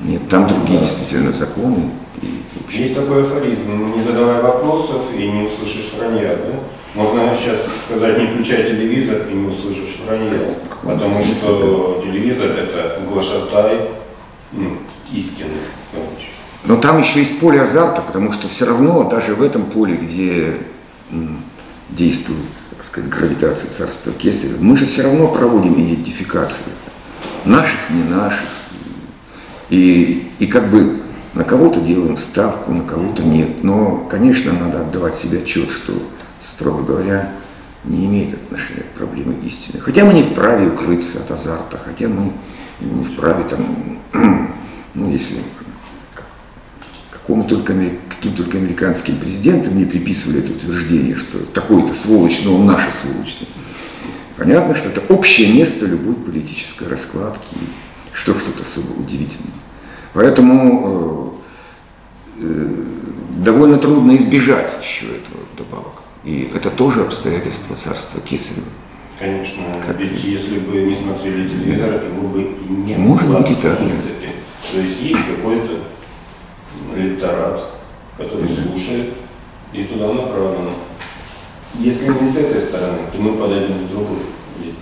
[0.01, 0.27] нет.
[0.29, 1.89] Там другие действительно законы.
[2.21, 2.83] И, вообще...
[2.83, 6.59] Есть такой афоризм, не задавай вопросов и не услышишь вранья, да?
[6.93, 12.07] Можно сейчас сказать, не включай телевизор и не услышишь вранья, потому что да.
[12.07, 13.89] телевизор это глашатай
[14.53, 14.77] ну,
[15.11, 15.49] истины.
[16.63, 20.57] Но там еще есть поле азарта, потому что все равно даже в этом поле, где
[21.89, 26.73] действует, так сказать, гравитация царства Кесарева, мы же все равно проводим идентификацию.
[27.45, 28.47] Наших, не наших.
[29.69, 31.01] И, и как бы
[31.33, 33.64] на кого-то делаем ставку, на кого-то нет.
[33.64, 35.93] Но, конечно, надо отдавать себе отчет, что,
[36.39, 37.34] строго говоря,
[37.84, 39.80] не имеет отношения к проблеме истины.
[39.80, 42.31] Хотя мы не вправе укрыться от азарта, хотя мы
[42.80, 43.99] не вправе там,
[44.93, 45.38] ну, если
[47.26, 47.73] какому только,
[48.07, 53.38] каким только американским президентам мне приписывали это утверждение, что такой-то сволочь, но он наша сволочь.
[54.38, 57.56] Понятно, что это общее место любой политической раскладки,
[58.14, 59.53] что что-то особо удивительное.
[60.14, 61.41] Поэтому
[62.38, 62.84] э, э,
[63.43, 66.03] довольно трудно избежать еще этого вдобавок.
[66.26, 68.68] И это тоже обстоятельство царства Кесарева.
[69.18, 69.97] Конечно, как...
[69.97, 74.72] ведь если бы не смотрели телевизор, его бы и не Может быть и так, да.
[74.72, 75.94] То есть есть какой-то
[76.95, 77.62] электорат,
[78.18, 79.14] который слушает
[79.74, 80.72] и туда направлено.
[81.76, 84.20] Если не с этой стороны, то мы подойдем с другой.
[84.60, 84.76] Ведь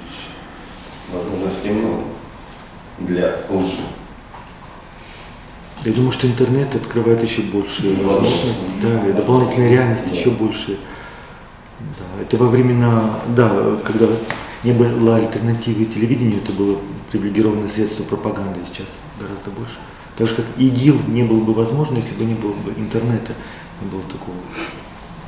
[1.12, 2.04] возможностей много
[3.00, 3.84] для лжи.
[5.86, 10.16] Я думаю, что интернет открывает еще больше возможностей, да, и дополнительная реальность да.
[10.16, 10.78] еще больше.
[11.80, 14.08] Да, это во времена, да, когда
[14.64, 16.78] не было альтернативы телевидению, это было
[17.12, 18.88] привилегированное средство пропаганды, сейчас
[19.20, 19.76] гораздо больше.
[20.18, 23.34] Так же как ИГИЛ не был бы возможно, если бы не было бы интернета,
[23.81, 24.38] не было такого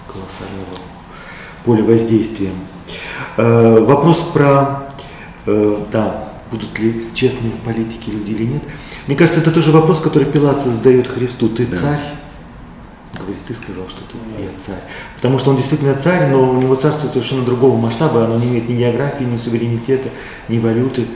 [0.07, 0.77] колоссального
[1.63, 2.51] поля воздействия.
[3.37, 4.87] Э, вопрос про,
[5.45, 8.63] э, да, будут ли честные политики люди или нет.
[9.07, 11.49] Мне кажется, это тоже вопрос, который Пилат задает Христу.
[11.49, 11.77] Ты да.
[11.77, 12.15] царь?
[13.25, 14.81] говорит, ты сказал, что ты я царь.
[15.15, 18.69] Потому что он действительно царь, но у него царство совершенно другого масштаба, оно не имеет
[18.69, 20.09] ни географии, ни суверенитета,
[20.47, 21.07] ни валюты,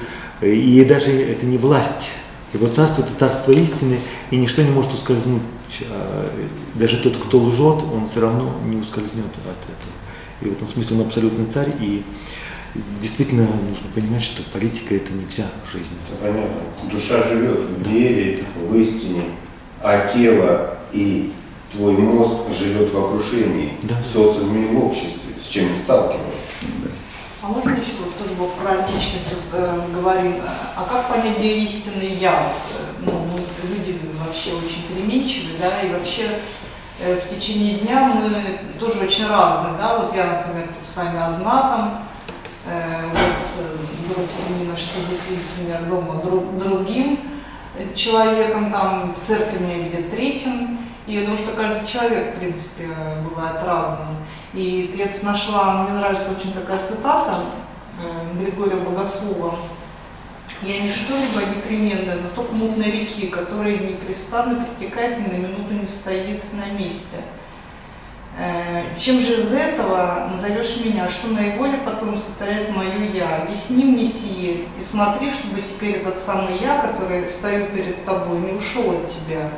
[0.42, 2.10] и даже это не власть.
[2.54, 4.00] Его царство– это царство истины,
[4.32, 5.42] и ничто не может ускользнуть.
[5.90, 6.28] А,
[6.76, 9.94] даже тот, кто лжет, он все равно не ускользнет от этого.
[10.42, 12.04] И в этом смысле он абсолютный царь, и
[13.02, 15.94] действительно нужно понимать, что политика– это не вся жизнь.
[16.22, 16.62] Понятно.
[16.92, 19.24] Душа живет в вере, в истине,
[19.82, 21.32] а тело и
[21.72, 23.96] твой мозг живет в окружении, да.
[24.02, 26.39] в социуме и в обществе, с чем сталкиваешься.
[27.42, 30.42] А можно еще вот тоже вот про личность вот, э, говорим,
[30.76, 32.52] а как понять, где истинный я?
[32.52, 33.40] Э, ну, мы
[33.70, 36.42] люди вообще очень переменчивы, да, и вообще
[37.00, 41.62] э, в течение дня мы тоже очень разные, да, вот я, например, с вами одна
[41.62, 42.08] там,
[42.66, 45.22] э, вот э, друг семьи наш сидит,
[45.58, 47.20] например, дома друг, другим
[47.96, 52.90] человеком, там в церкви меня видят третьим, и я думаю, что каждый человек, в принципе,
[53.24, 54.18] бывает разным.
[54.54, 57.44] И я тут нашла, мне нравится очень такая цитата
[58.02, 59.56] э, Григория Богослова.
[60.64, 65.86] «Я не что-либо непременное, но только мутной реки, которая непрестанно притекает и на минуту не
[65.86, 67.18] стоит на месте».
[68.38, 71.10] Э, чем же из этого назовешь меня?
[71.10, 73.44] Что наиболее потом составляет мое «я»?
[73.44, 78.54] Объясни мне сие и смотри, чтобы теперь этот самый «я», который стою перед тобой, не
[78.54, 79.50] ушел от тебя.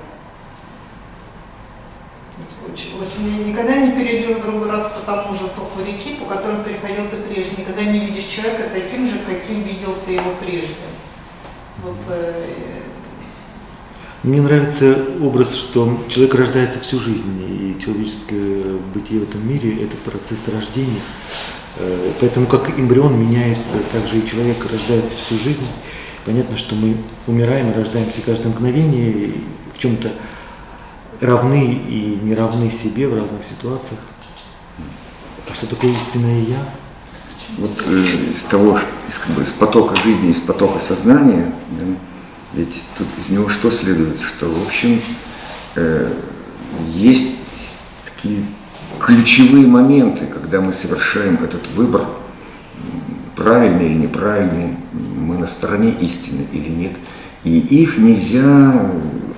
[2.72, 3.48] Очень, очень.
[3.48, 7.18] Никогда не перейдешь в другой раз по тому же току реки, по которому переходил ты
[7.18, 7.52] прежде.
[7.58, 10.76] Никогда не видишь человека таким же, каким видел ты его прежде.
[11.84, 12.82] Вот, э...
[14.24, 19.98] Мне нравится образ, что человек рождается всю жизнь, и человеческое бытие в этом мире– это
[19.98, 21.02] процесс рождения.
[21.78, 25.66] Э, поэтому как эмбрион меняется, так же и человек рождается всю жизнь.
[26.24, 29.32] Понятно, что мы умираем и рождаемся каждое мгновение,
[29.74, 30.12] в чем-то
[31.22, 34.00] равны и не равны себе в разных ситуациях.
[35.50, 36.66] А что такое истинное я?
[37.58, 41.86] Вот э, из того, из, как бы, из потока жизни, из потока сознания, да,
[42.54, 44.20] ведь тут из него что следует?
[44.20, 45.02] Что, в общем,
[45.76, 46.14] э,
[46.88, 47.36] есть
[48.06, 48.46] такие
[49.00, 52.06] ключевые моменты, когда мы совершаем этот выбор,
[53.36, 56.94] правильный или неправильный, мы на стороне истины или нет.
[57.44, 58.92] И их нельзя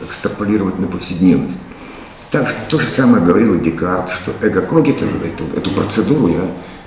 [0.06, 1.60] экстраполировать на повседневность.
[2.34, 6.42] Так, то же самое говорил и Декарт, что эго-когито, говорит, эту процедуру я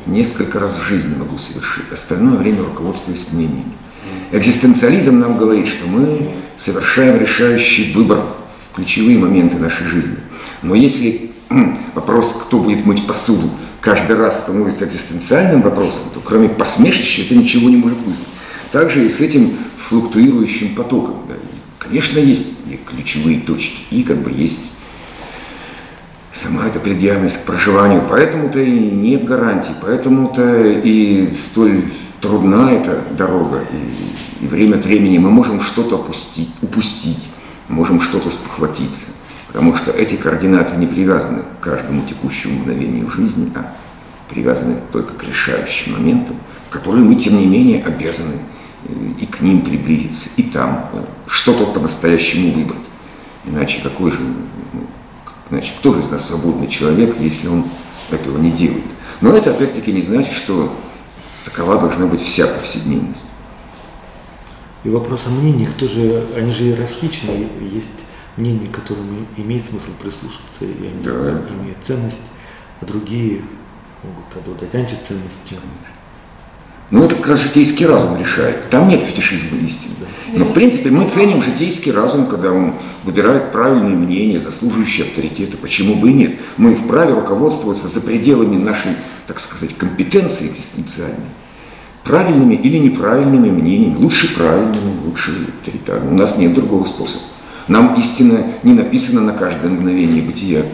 [0.05, 3.73] несколько раз в жизни могу совершить, остальное время руководствуюсь мнениями.
[4.33, 10.17] Экзистенциализм нам говорит, что мы совершаем решающий выбор в ключевые моменты нашей жизни.
[10.63, 11.31] Но если
[11.95, 13.49] вопрос, кто будет мыть посуду,
[13.81, 18.27] каждый раз становится экзистенциальным вопросом, то кроме посмешища это ничего не может вызвать.
[18.73, 21.23] Также и с этим флуктуирующим потоком.
[21.29, 21.35] Да.
[21.79, 22.49] Конечно, есть
[22.85, 24.73] ключевые точки, и как бы есть
[26.37, 28.03] сама эта предъявленность к проживанию.
[28.09, 31.85] Поэтому-то и нет гарантий, поэтому-то и столь
[32.21, 33.65] трудна эта дорога.
[33.73, 37.29] И, и время от времени мы можем что-то опустить, упустить,
[37.69, 39.07] можем что-то спохватиться.
[39.49, 43.75] Потому что эти координаты не привязаны к каждому текущему мгновению жизни, а
[44.29, 46.37] привязаны только к решающим моментам,
[46.69, 48.35] которые мы, тем не менее, обязаны
[48.85, 52.81] э, и к ним приблизиться, и там э, что-то по-настоящему выбрать.
[53.47, 54.19] Иначе какой же
[55.49, 57.67] Значит, кто же из нас свободный человек, если он
[58.11, 58.85] этого не делает?
[59.21, 60.77] Но это опять-таки не значит, что
[61.45, 63.25] такова должна быть вся повседневность.
[64.85, 67.89] И вопрос о мнениях тоже, они же иерархичны, есть
[68.37, 71.43] мнения, которым имеет смысл прислушаться, и они да.
[71.61, 72.21] имеют ценность,
[72.81, 73.41] а другие
[74.03, 75.59] могут обладать антиценностью.
[76.91, 78.71] Ну, это как раз житейский разум решает.
[78.71, 79.95] Там нет фетишизма истины.
[80.33, 85.57] Но, в принципе, мы ценим житейский разум, когда он выбирает правильные мнения, заслуживающие авторитета.
[85.57, 86.37] Почему бы и нет?
[86.57, 88.93] Мы вправе руководствоваться за пределами нашей,
[89.27, 91.31] так сказать, компетенции экзистенциальной.
[92.05, 93.97] Правильными или неправильными мнениями.
[93.97, 96.15] Лучше правильными, лучше авторитарными.
[96.15, 97.25] У нас нет другого способа.
[97.67, 100.65] Нам истина не написана на каждое мгновение бытия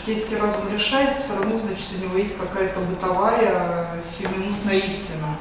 [0.00, 5.36] житейский разум решает, все равно, значит, у него есть какая-то бытовая сиюминутная истина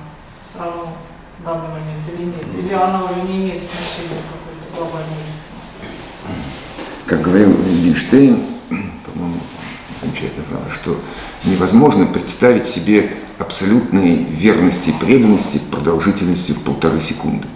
[0.50, 0.94] все равно
[1.40, 2.46] в данный момент или нет?
[2.58, 6.40] Или она уже не имеет отношения к какой-то глобальной истине?
[7.06, 8.46] Как говорил Вильгенштейн,
[9.06, 9.40] по-моему,
[10.02, 11.00] замечательная фраза, что
[11.44, 17.48] невозможно представить себе абсолютной верности и преданности в продолжительности в полторы секунды.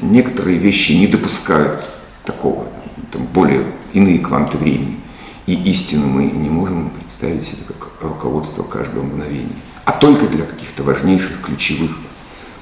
[0.00, 1.90] Некоторые вещи не допускают
[2.24, 2.66] такого,
[3.12, 3.64] там более
[3.94, 5.00] иные кванты времени.
[5.46, 9.54] И истину мы не можем представить себе как руководство каждого мгновения,
[9.84, 11.96] а только для каких-то важнейших, ключевых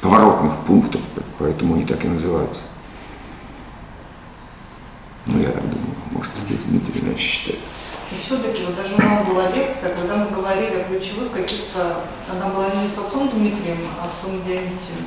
[0.03, 1.01] поворотных пунктов,
[1.39, 2.65] поэтому они так и называются.
[5.27, 7.61] Ну, я так думаю, может, отец Дмитрий иначе считает.
[8.13, 12.51] И все-таки, вот даже у нас была лекция, когда мы говорили о ключевых каких-то, она
[12.51, 15.07] была не с отцом Дмитрием, а отцом Дионисием,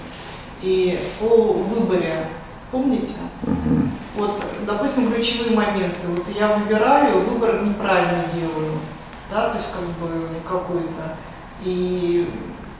[0.63, 2.27] и о выборе,
[2.71, 3.13] помните?
[3.43, 3.89] Угу.
[4.15, 6.07] Вот, допустим, ключевые моменты.
[6.07, 8.79] Вот я выбираю, выбор неправильно делаю,
[9.31, 11.15] да, то есть как бы какой-то.
[11.63, 12.29] И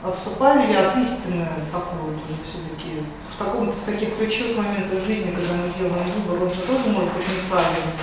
[0.03, 5.31] отступали ли от истины такой вот уже все-таки в, таком, в таких ключевых моментах жизни,
[5.31, 7.93] когда мы делаем выбор, он же тоже может быть неправильным.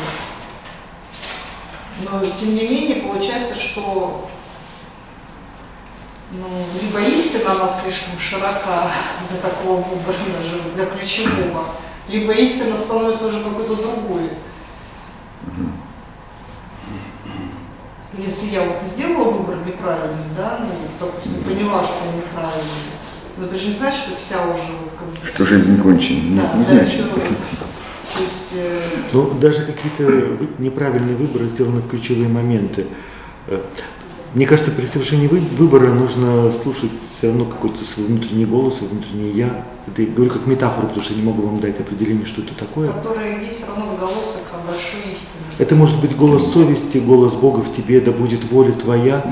[2.00, 4.28] Но тем не менее получается, что
[6.34, 6.46] ну,
[6.80, 8.90] либо истина она слишком широка
[9.30, 11.68] для такого выбора, даже для ключевого,
[12.08, 14.30] либо истина становится уже какой-то другой.
[18.16, 20.68] Если я вот сделала выбор неправильный, да, ну,
[21.00, 22.84] допустим, поняла, что он неправильный,
[23.36, 25.26] но это же не значит, что вся уже вот как бы...
[25.26, 26.20] Что жизнь кончена.
[26.20, 26.92] Нет, Да, не да, значит.
[26.94, 28.80] еще- То есть, э,
[29.12, 32.86] Ну, даже какие-то неправильные выборы сделаны в ключевые моменты.
[34.34, 38.90] Мне кажется, при совершении вы- выбора нужно слушать все равно какой-то свой внутренний голос, свой
[38.90, 39.64] внутренний я.
[39.86, 42.52] Это я говорю как метафору, потому что я не могу вам дать определение, что это
[42.54, 42.90] такое.
[42.90, 45.44] которые есть все равно отголосок от большой истины.
[45.58, 49.24] Это может быть голос совести, голос Бога в тебе, да будет воля твоя,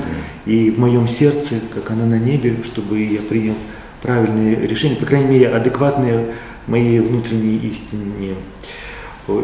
[0.45, 3.55] и в моем сердце, как она на небе, чтобы я принял
[4.01, 6.33] правильные решения, по крайней мере, адекватные
[6.67, 8.35] моей внутренней истине.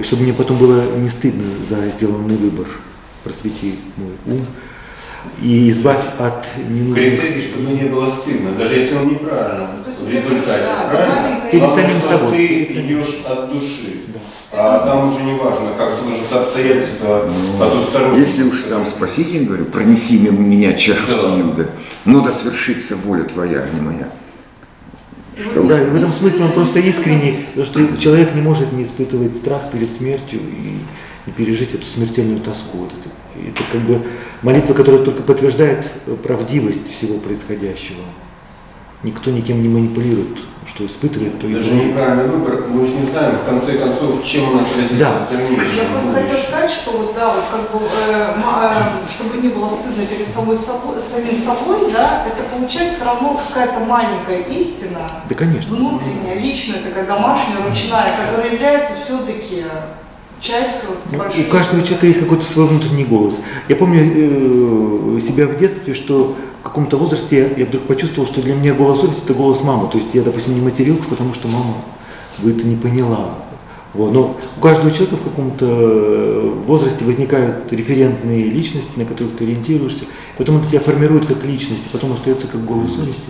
[0.03, 2.67] Чтобы мне потом было не стыдно за сделанный выбор.
[3.25, 4.45] Просвети мой ум
[5.41, 6.95] и избавь от ненужных...
[7.19, 11.41] Критерий, чтобы не было стыдно, даже если он неправильно Ну, в результате, да, правильно?
[11.51, 12.31] Перед Главное, самим что собой.
[12.37, 14.19] ты идешь от души, Да.
[14.51, 17.29] а там уже не важно, как сложатся обстоятельства
[17.59, 18.19] потусторонние.
[18.19, 21.13] Если уж сам Спаситель говорил, пронеси мимо меня чашу Да.
[21.13, 21.65] сию, да,
[22.05, 24.09] но да свершится воля твоя, а не моя.
[25.51, 29.37] Что Да, в этом смысле он просто искренний, потому что человек не может не испытывать
[29.37, 32.79] страх перед смертью и, и пережить эту смертельную тоску.
[32.79, 33.09] Вот это,
[33.47, 34.01] это как бы
[34.41, 38.01] молитва, которая только подтверждает э, правдивость всего происходящего.
[39.01, 43.37] Никто никем не манипулирует, что испытывает, то и Даже неправильный выбор, мы же не знаем,
[43.37, 45.25] в конце концов, чем он отразится Да.
[45.25, 45.77] в дальнейшем.
[45.77, 46.43] Я просто будущем.
[46.49, 50.57] сказать, что вот да, вот как бы, э, э, чтобы не было стыдно перед самой
[50.57, 54.99] собой, самим собой, да, это получается все равно какая-то маленькая истина,
[55.29, 55.73] Да, конечно.
[55.73, 59.63] внутренняя, личная, такая домашняя, ручная, которая является все-таки
[60.41, 61.45] частью Ну, большой...
[61.45, 63.35] У каждого человека есть какой-то свой внутренний голос.
[63.67, 68.41] Я помню э, себя в детстве, что в каком-то возрасте я, я вдруг почувствовал, что
[68.41, 69.89] для меня голос совести это голос мамы.
[69.89, 71.75] То есть я, допустим, не матерился, потому что мама
[72.39, 73.35] бы это не поняла.
[73.93, 74.13] Вот.
[74.13, 80.05] Но у каждого человека в каком-то э, возрасте возникают референтные личности, на которых ты ориентируешься.
[80.37, 83.29] Потом это тебя формирует как личность, и потом остается как голос совести.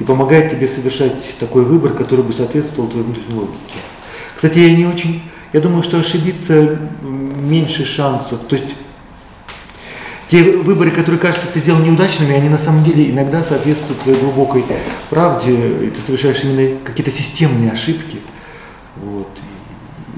[0.00, 3.76] И помогает тебе совершать такой выбор, который бы соответствовал твоей внутренней логике.
[4.34, 5.22] Кстати, я не очень,
[5.52, 8.40] я думаю, что ошибиться меньше шансов.
[8.48, 8.74] То есть
[10.28, 14.64] те выборы, которые кажутся ты сделал неудачными, они на самом деле иногда соответствуют твоей глубокой
[15.10, 18.18] правде, и ты совершаешь именно какие-то системные ошибки.
[18.96, 19.28] Вот.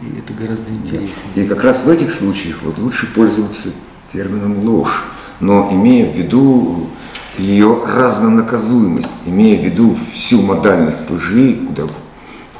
[0.02, 1.18] И, и это гораздо интереснее.
[1.34, 3.70] И как раз в этих случаях вот лучше пользоваться
[4.12, 5.04] термином ложь,
[5.40, 6.88] но имея в виду
[7.36, 11.86] ее разнонаказуемость, имея в виду всю модальность лжи, куда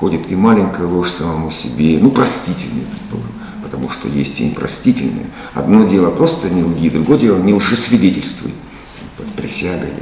[0.04, 3.32] входит и маленькая ложь самому себе, ну простительная, предположим,
[3.62, 5.30] потому что есть и непростительная.
[5.54, 8.52] Одно дело просто не лги, другое дело не лжесвидетельствуй
[9.16, 9.94] под присягой.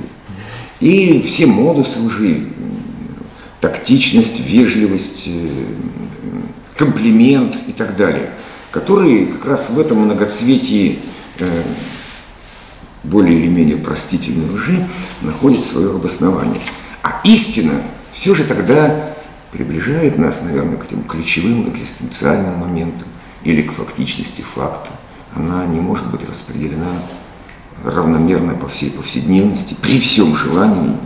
[0.80, 2.48] И все модусы лжи,
[3.60, 5.48] тактичность, вежливость, э,
[6.76, 8.32] комплимент и так далее,
[8.72, 10.98] которые как раз в этом многоцветии
[11.38, 11.62] э,
[13.04, 14.84] более или менее простительной лжи
[15.20, 16.60] находят свое обоснование.
[17.04, 19.11] А истина все же тогда
[19.52, 23.06] приближает нас, наверное, к этим ключевым экзистенциальным моментам
[23.44, 24.90] или к фактичности факта.
[25.34, 27.02] Она не может быть распределена
[27.84, 30.96] равномерно по всей повседневности, при всем желании.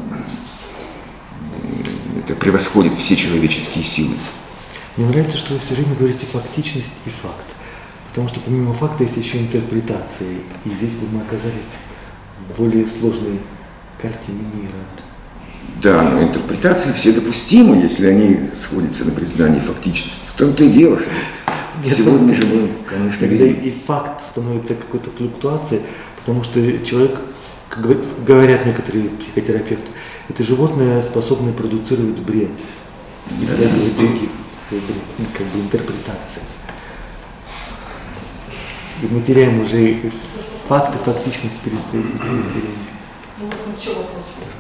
[2.19, 4.15] Это превосходит все человеческие силы.
[4.97, 7.47] Мне нравится, что вы все время говорите фактичность и факт.
[8.09, 10.29] Потому что помимо факта есть еще интерпретация.
[10.65, 11.75] И здесь бы мы оказались
[12.49, 13.41] в более сложной
[14.01, 14.73] картине мира.
[15.83, 20.21] Да, но интерпретации все допустимы, если они сходятся на признании фактичности.
[20.35, 21.09] В том-то и дело, что
[21.85, 23.61] Нет, сегодня же мы, конечно, Когда видим.
[23.63, 25.83] и факт становится какой-то флуктуацией,
[26.17, 27.21] потому что человек,
[27.69, 29.87] как говор- говорят некоторые психотерапевты,
[30.29, 32.51] это животное, способное продуцировать бред
[33.41, 36.43] и втягивать других в свой бред, ну, как бы интерпретация.
[39.03, 39.99] И мы теряем уже
[40.69, 42.77] факты, фактичность перестает теряем.
[43.39, 43.51] Ну?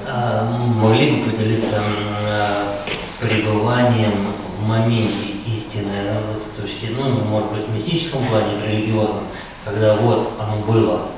[0.07, 2.85] А, могли бы поделиться а,
[3.20, 5.90] пребыванием в моменте истины,
[6.36, 9.24] с точки, ну, может быть, в мистическом плане, в религиозном,
[9.65, 11.09] когда вот оно было.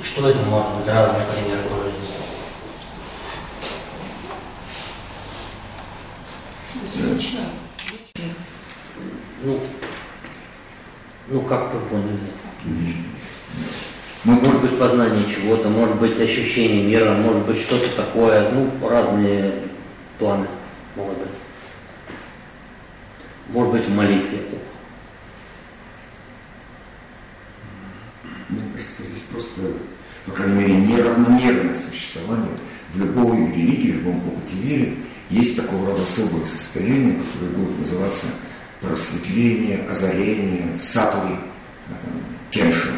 [0.00, 1.60] И что это может быть разные примеры
[6.96, 7.40] лично,
[7.90, 8.34] лично.
[9.42, 9.60] Ну,
[11.28, 12.18] ну как вы поняли?
[14.24, 19.54] Ну, Может быть познание чего-то, может быть ощущение мира, может быть что-то такое, ну, разные
[20.18, 20.46] планы
[20.94, 21.28] могут быть.
[23.48, 24.38] Может быть в молитве.
[28.50, 29.60] Мне кажется, здесь просто,
[30.26, 32.50] по крайней мере, неравномерное существование
[32.92, 34.94] в любой религии, в любом опыте веры
[35.30, 38.26] есть такого рода особое состояние, которое будет называться
[38.80, 41.36] просветление, озарение, сатури,
[41.88, 41.94] а,
[42.50, 42.90] кенша.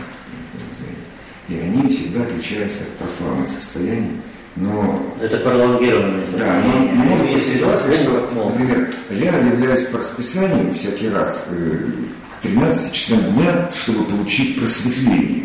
[1.53, 4.17] И они всегда отличаются от профанных состояний,
[4.57, 10.73] но Это пролонгированное да, но, но может быть ситуация, что, например, я являюсь по расписанию
[10.73, 11.91] всякий раз э,
[12.39, 15.45] к 13 часам дня, чтобы получить просветление.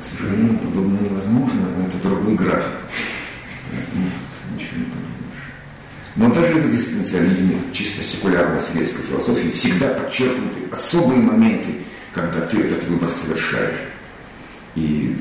[0.00, 2.72] К сожалению, подобное невозможно, это другой график.
[3.70, 5.14] Поэтому тут ничего не поделаешь.
[6.16, 11.68] Но даже в экзистенциализме, чисто секулярной советской философии, всегда подчеркнуты особые моменты,
[12.12, 13.76] когда ты этот выбор совершаешь.
[14.76, 15.16] И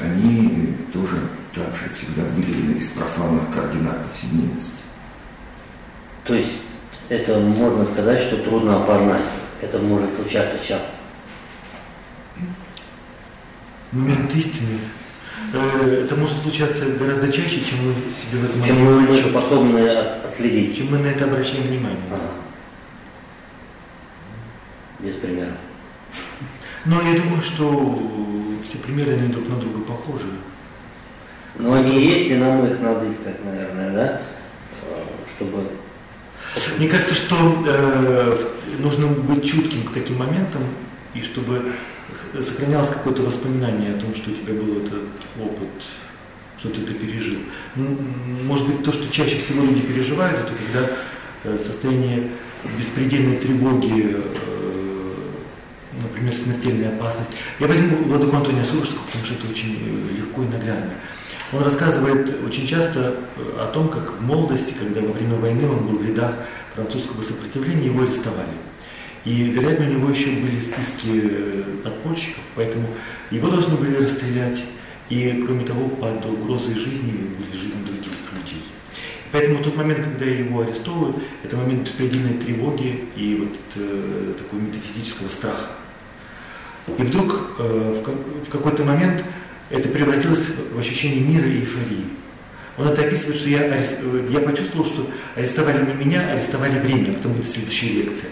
[0.00, 1.16] они тоже
[1.54, 4.72] также всегда выделены из профанных координат повседневности.
[6.24, 6.52] То есть
[7.08, 9.22] это можно сказать, что трудно опознать.
[9.60, 10.88] Это может случаться часто.
[13.92, 14.78] Момент истины.
[15.52, 19.88] э, Это может случаться гораздо чаще, чем мы себе в этом Чем мы, отчет- способны
[19.88, 20.76] от- отследить.
[20.76, 21.98] чем мы на это обращаем внимание.
[22.10, 22.20] Ага.
[25.00, 25.52] Без примера.
[26.86, 27.98] Но я думаю, что
[28.64, 30.26] все примеры они друг на друга похожи.
[31.58, 34.22] Но они есть, и нам их надо искать, наверное, да?
[34.82, 35.04] Э,
[35.36, 35.68] Чтобы...
[36.78, 37.36] Мне кажется, что
[37.66, 38.38] э,
[38.80, 40.62] нужно быть чутким к таким моментам,
[41.14, 41.72] и чтобы
[42.42, 45.04] сохранялось какое-то воспоминание о том, что у тебя был этот
[45.40, 45.68] опыт,
[46.58, 47.38] что ты это пережил.
[48.44, 50.90] Может быть, то, что чаще всего люди переживают, это когда
[51.44, 52.28] э, состояние
[52.78, 54.53] беспредельной тревоги, э,
[56.24, 57.30] например, смертельная опасность.
[57.60, 60.90] Я возьму Владыку Антония Сурожского, потому что это очень э, легко и наглядно.
[61.52, 65.86] Он рассказывает очень часто э, о том, как в молодости, когда во время войны он
[65.86, 66.34] был в рядах
[66.74, 68.56] французского сопротивления, его арестовали.
[69.24, 72.86] И, вероятно, у него еще были списки э, подпольщиков, поэтому
[73.30, 74.64] его должны были расстрелять.
[75.10, 78.62] И, кроме того, под угрозой жизни были жизни других людей.
[79.32, 85.28] Поэтому тот момент, когда его арестовывают, это момент беспредельной тревоги и вот э, такого метафизического
[85.28, 85.66] страха.
[86.86, 88.12] И вдруг э, в, ка-
[88.46, 89.24] в какой-то момент
[89.70, 92.04] это превратилось в ощущение мира и эйфории.
[92.76, 93.66] Он это описывает, что я,
[94.30, 98.30] я почувствовал, что арестовали не меня, арестовали время, потом будет следующая лекция.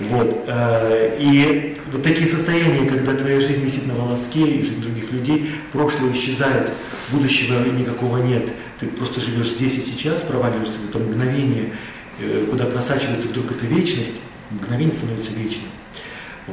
[0.00, 0.44] Вот.
[0.46, 5.50] э, И вот такие состояния, когда твоя жизнь висит на волоске, и жизнь других людей,
[5.72, 6.70] прошлое исчезает,
[7.10, 8.44] будущего никакого нет,
[8.80, 11.72] ты просто живешь здесь и сейчас, проваливаешься в это мгновение,
[12.20, 15.66] э, куда просачивается вдруг эта вечность, мгновение становится вечным.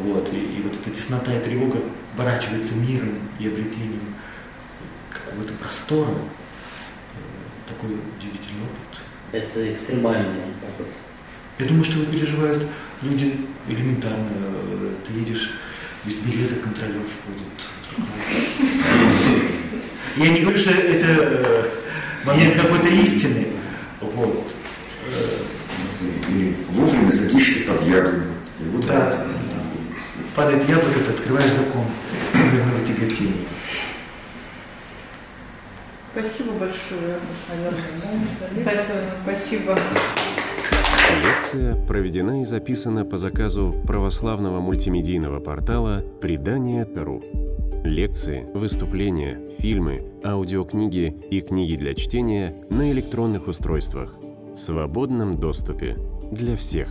[0.04, 0.32] Вот.
[0.34, 1.80] И, и вот эта теснота и тревога
[2.16, 4.16] оборачивается миром и обретением
[5.10, 6.12] какого-то простора.
[6.12, 9.00] Э, Такой удивительный опыт.
[9.32, 10.88] Это экстремальный опыт.
[11.60, 12.64] Я думаю, что его переживают
[13.02, 14.28] люди элементарно.
[14.32, 15.52] Э, Ты едешь
[16.04, 18.06] без билета, контролер входит.
[20.18, 21.70] Я не говорю, что это э,
[22.26, 23.48] момент какой-то истины.
[24.02, 24.52] Вот.
[26.30, 28.24] Или вовремя садишься под яблоню.
[28.88, 29.28] Да.
[30.36, 31.86] Падает яблоко, ты открываешь закон
[32.34, 33.46] всемирного тяготения.
[36.12, 39.12] Спасибо большое, наверное.
[39.24, 39.78] Спасибо.
[41.24, 47.22] Лекция проведена и записана по заказу православного мультимедийного портала «Предание.ру».
[47.86, 54.16] Лекции, выступления, фильмы, аудиокниги и книги для чтения на электронных устройствах
[54.54, 55.98] в свободном доступе
[56.32, 56.90] для всех.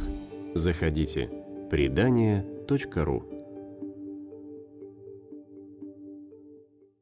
[0.55, 1.29] Заходите.
[1.71, 3.34] Предание.ру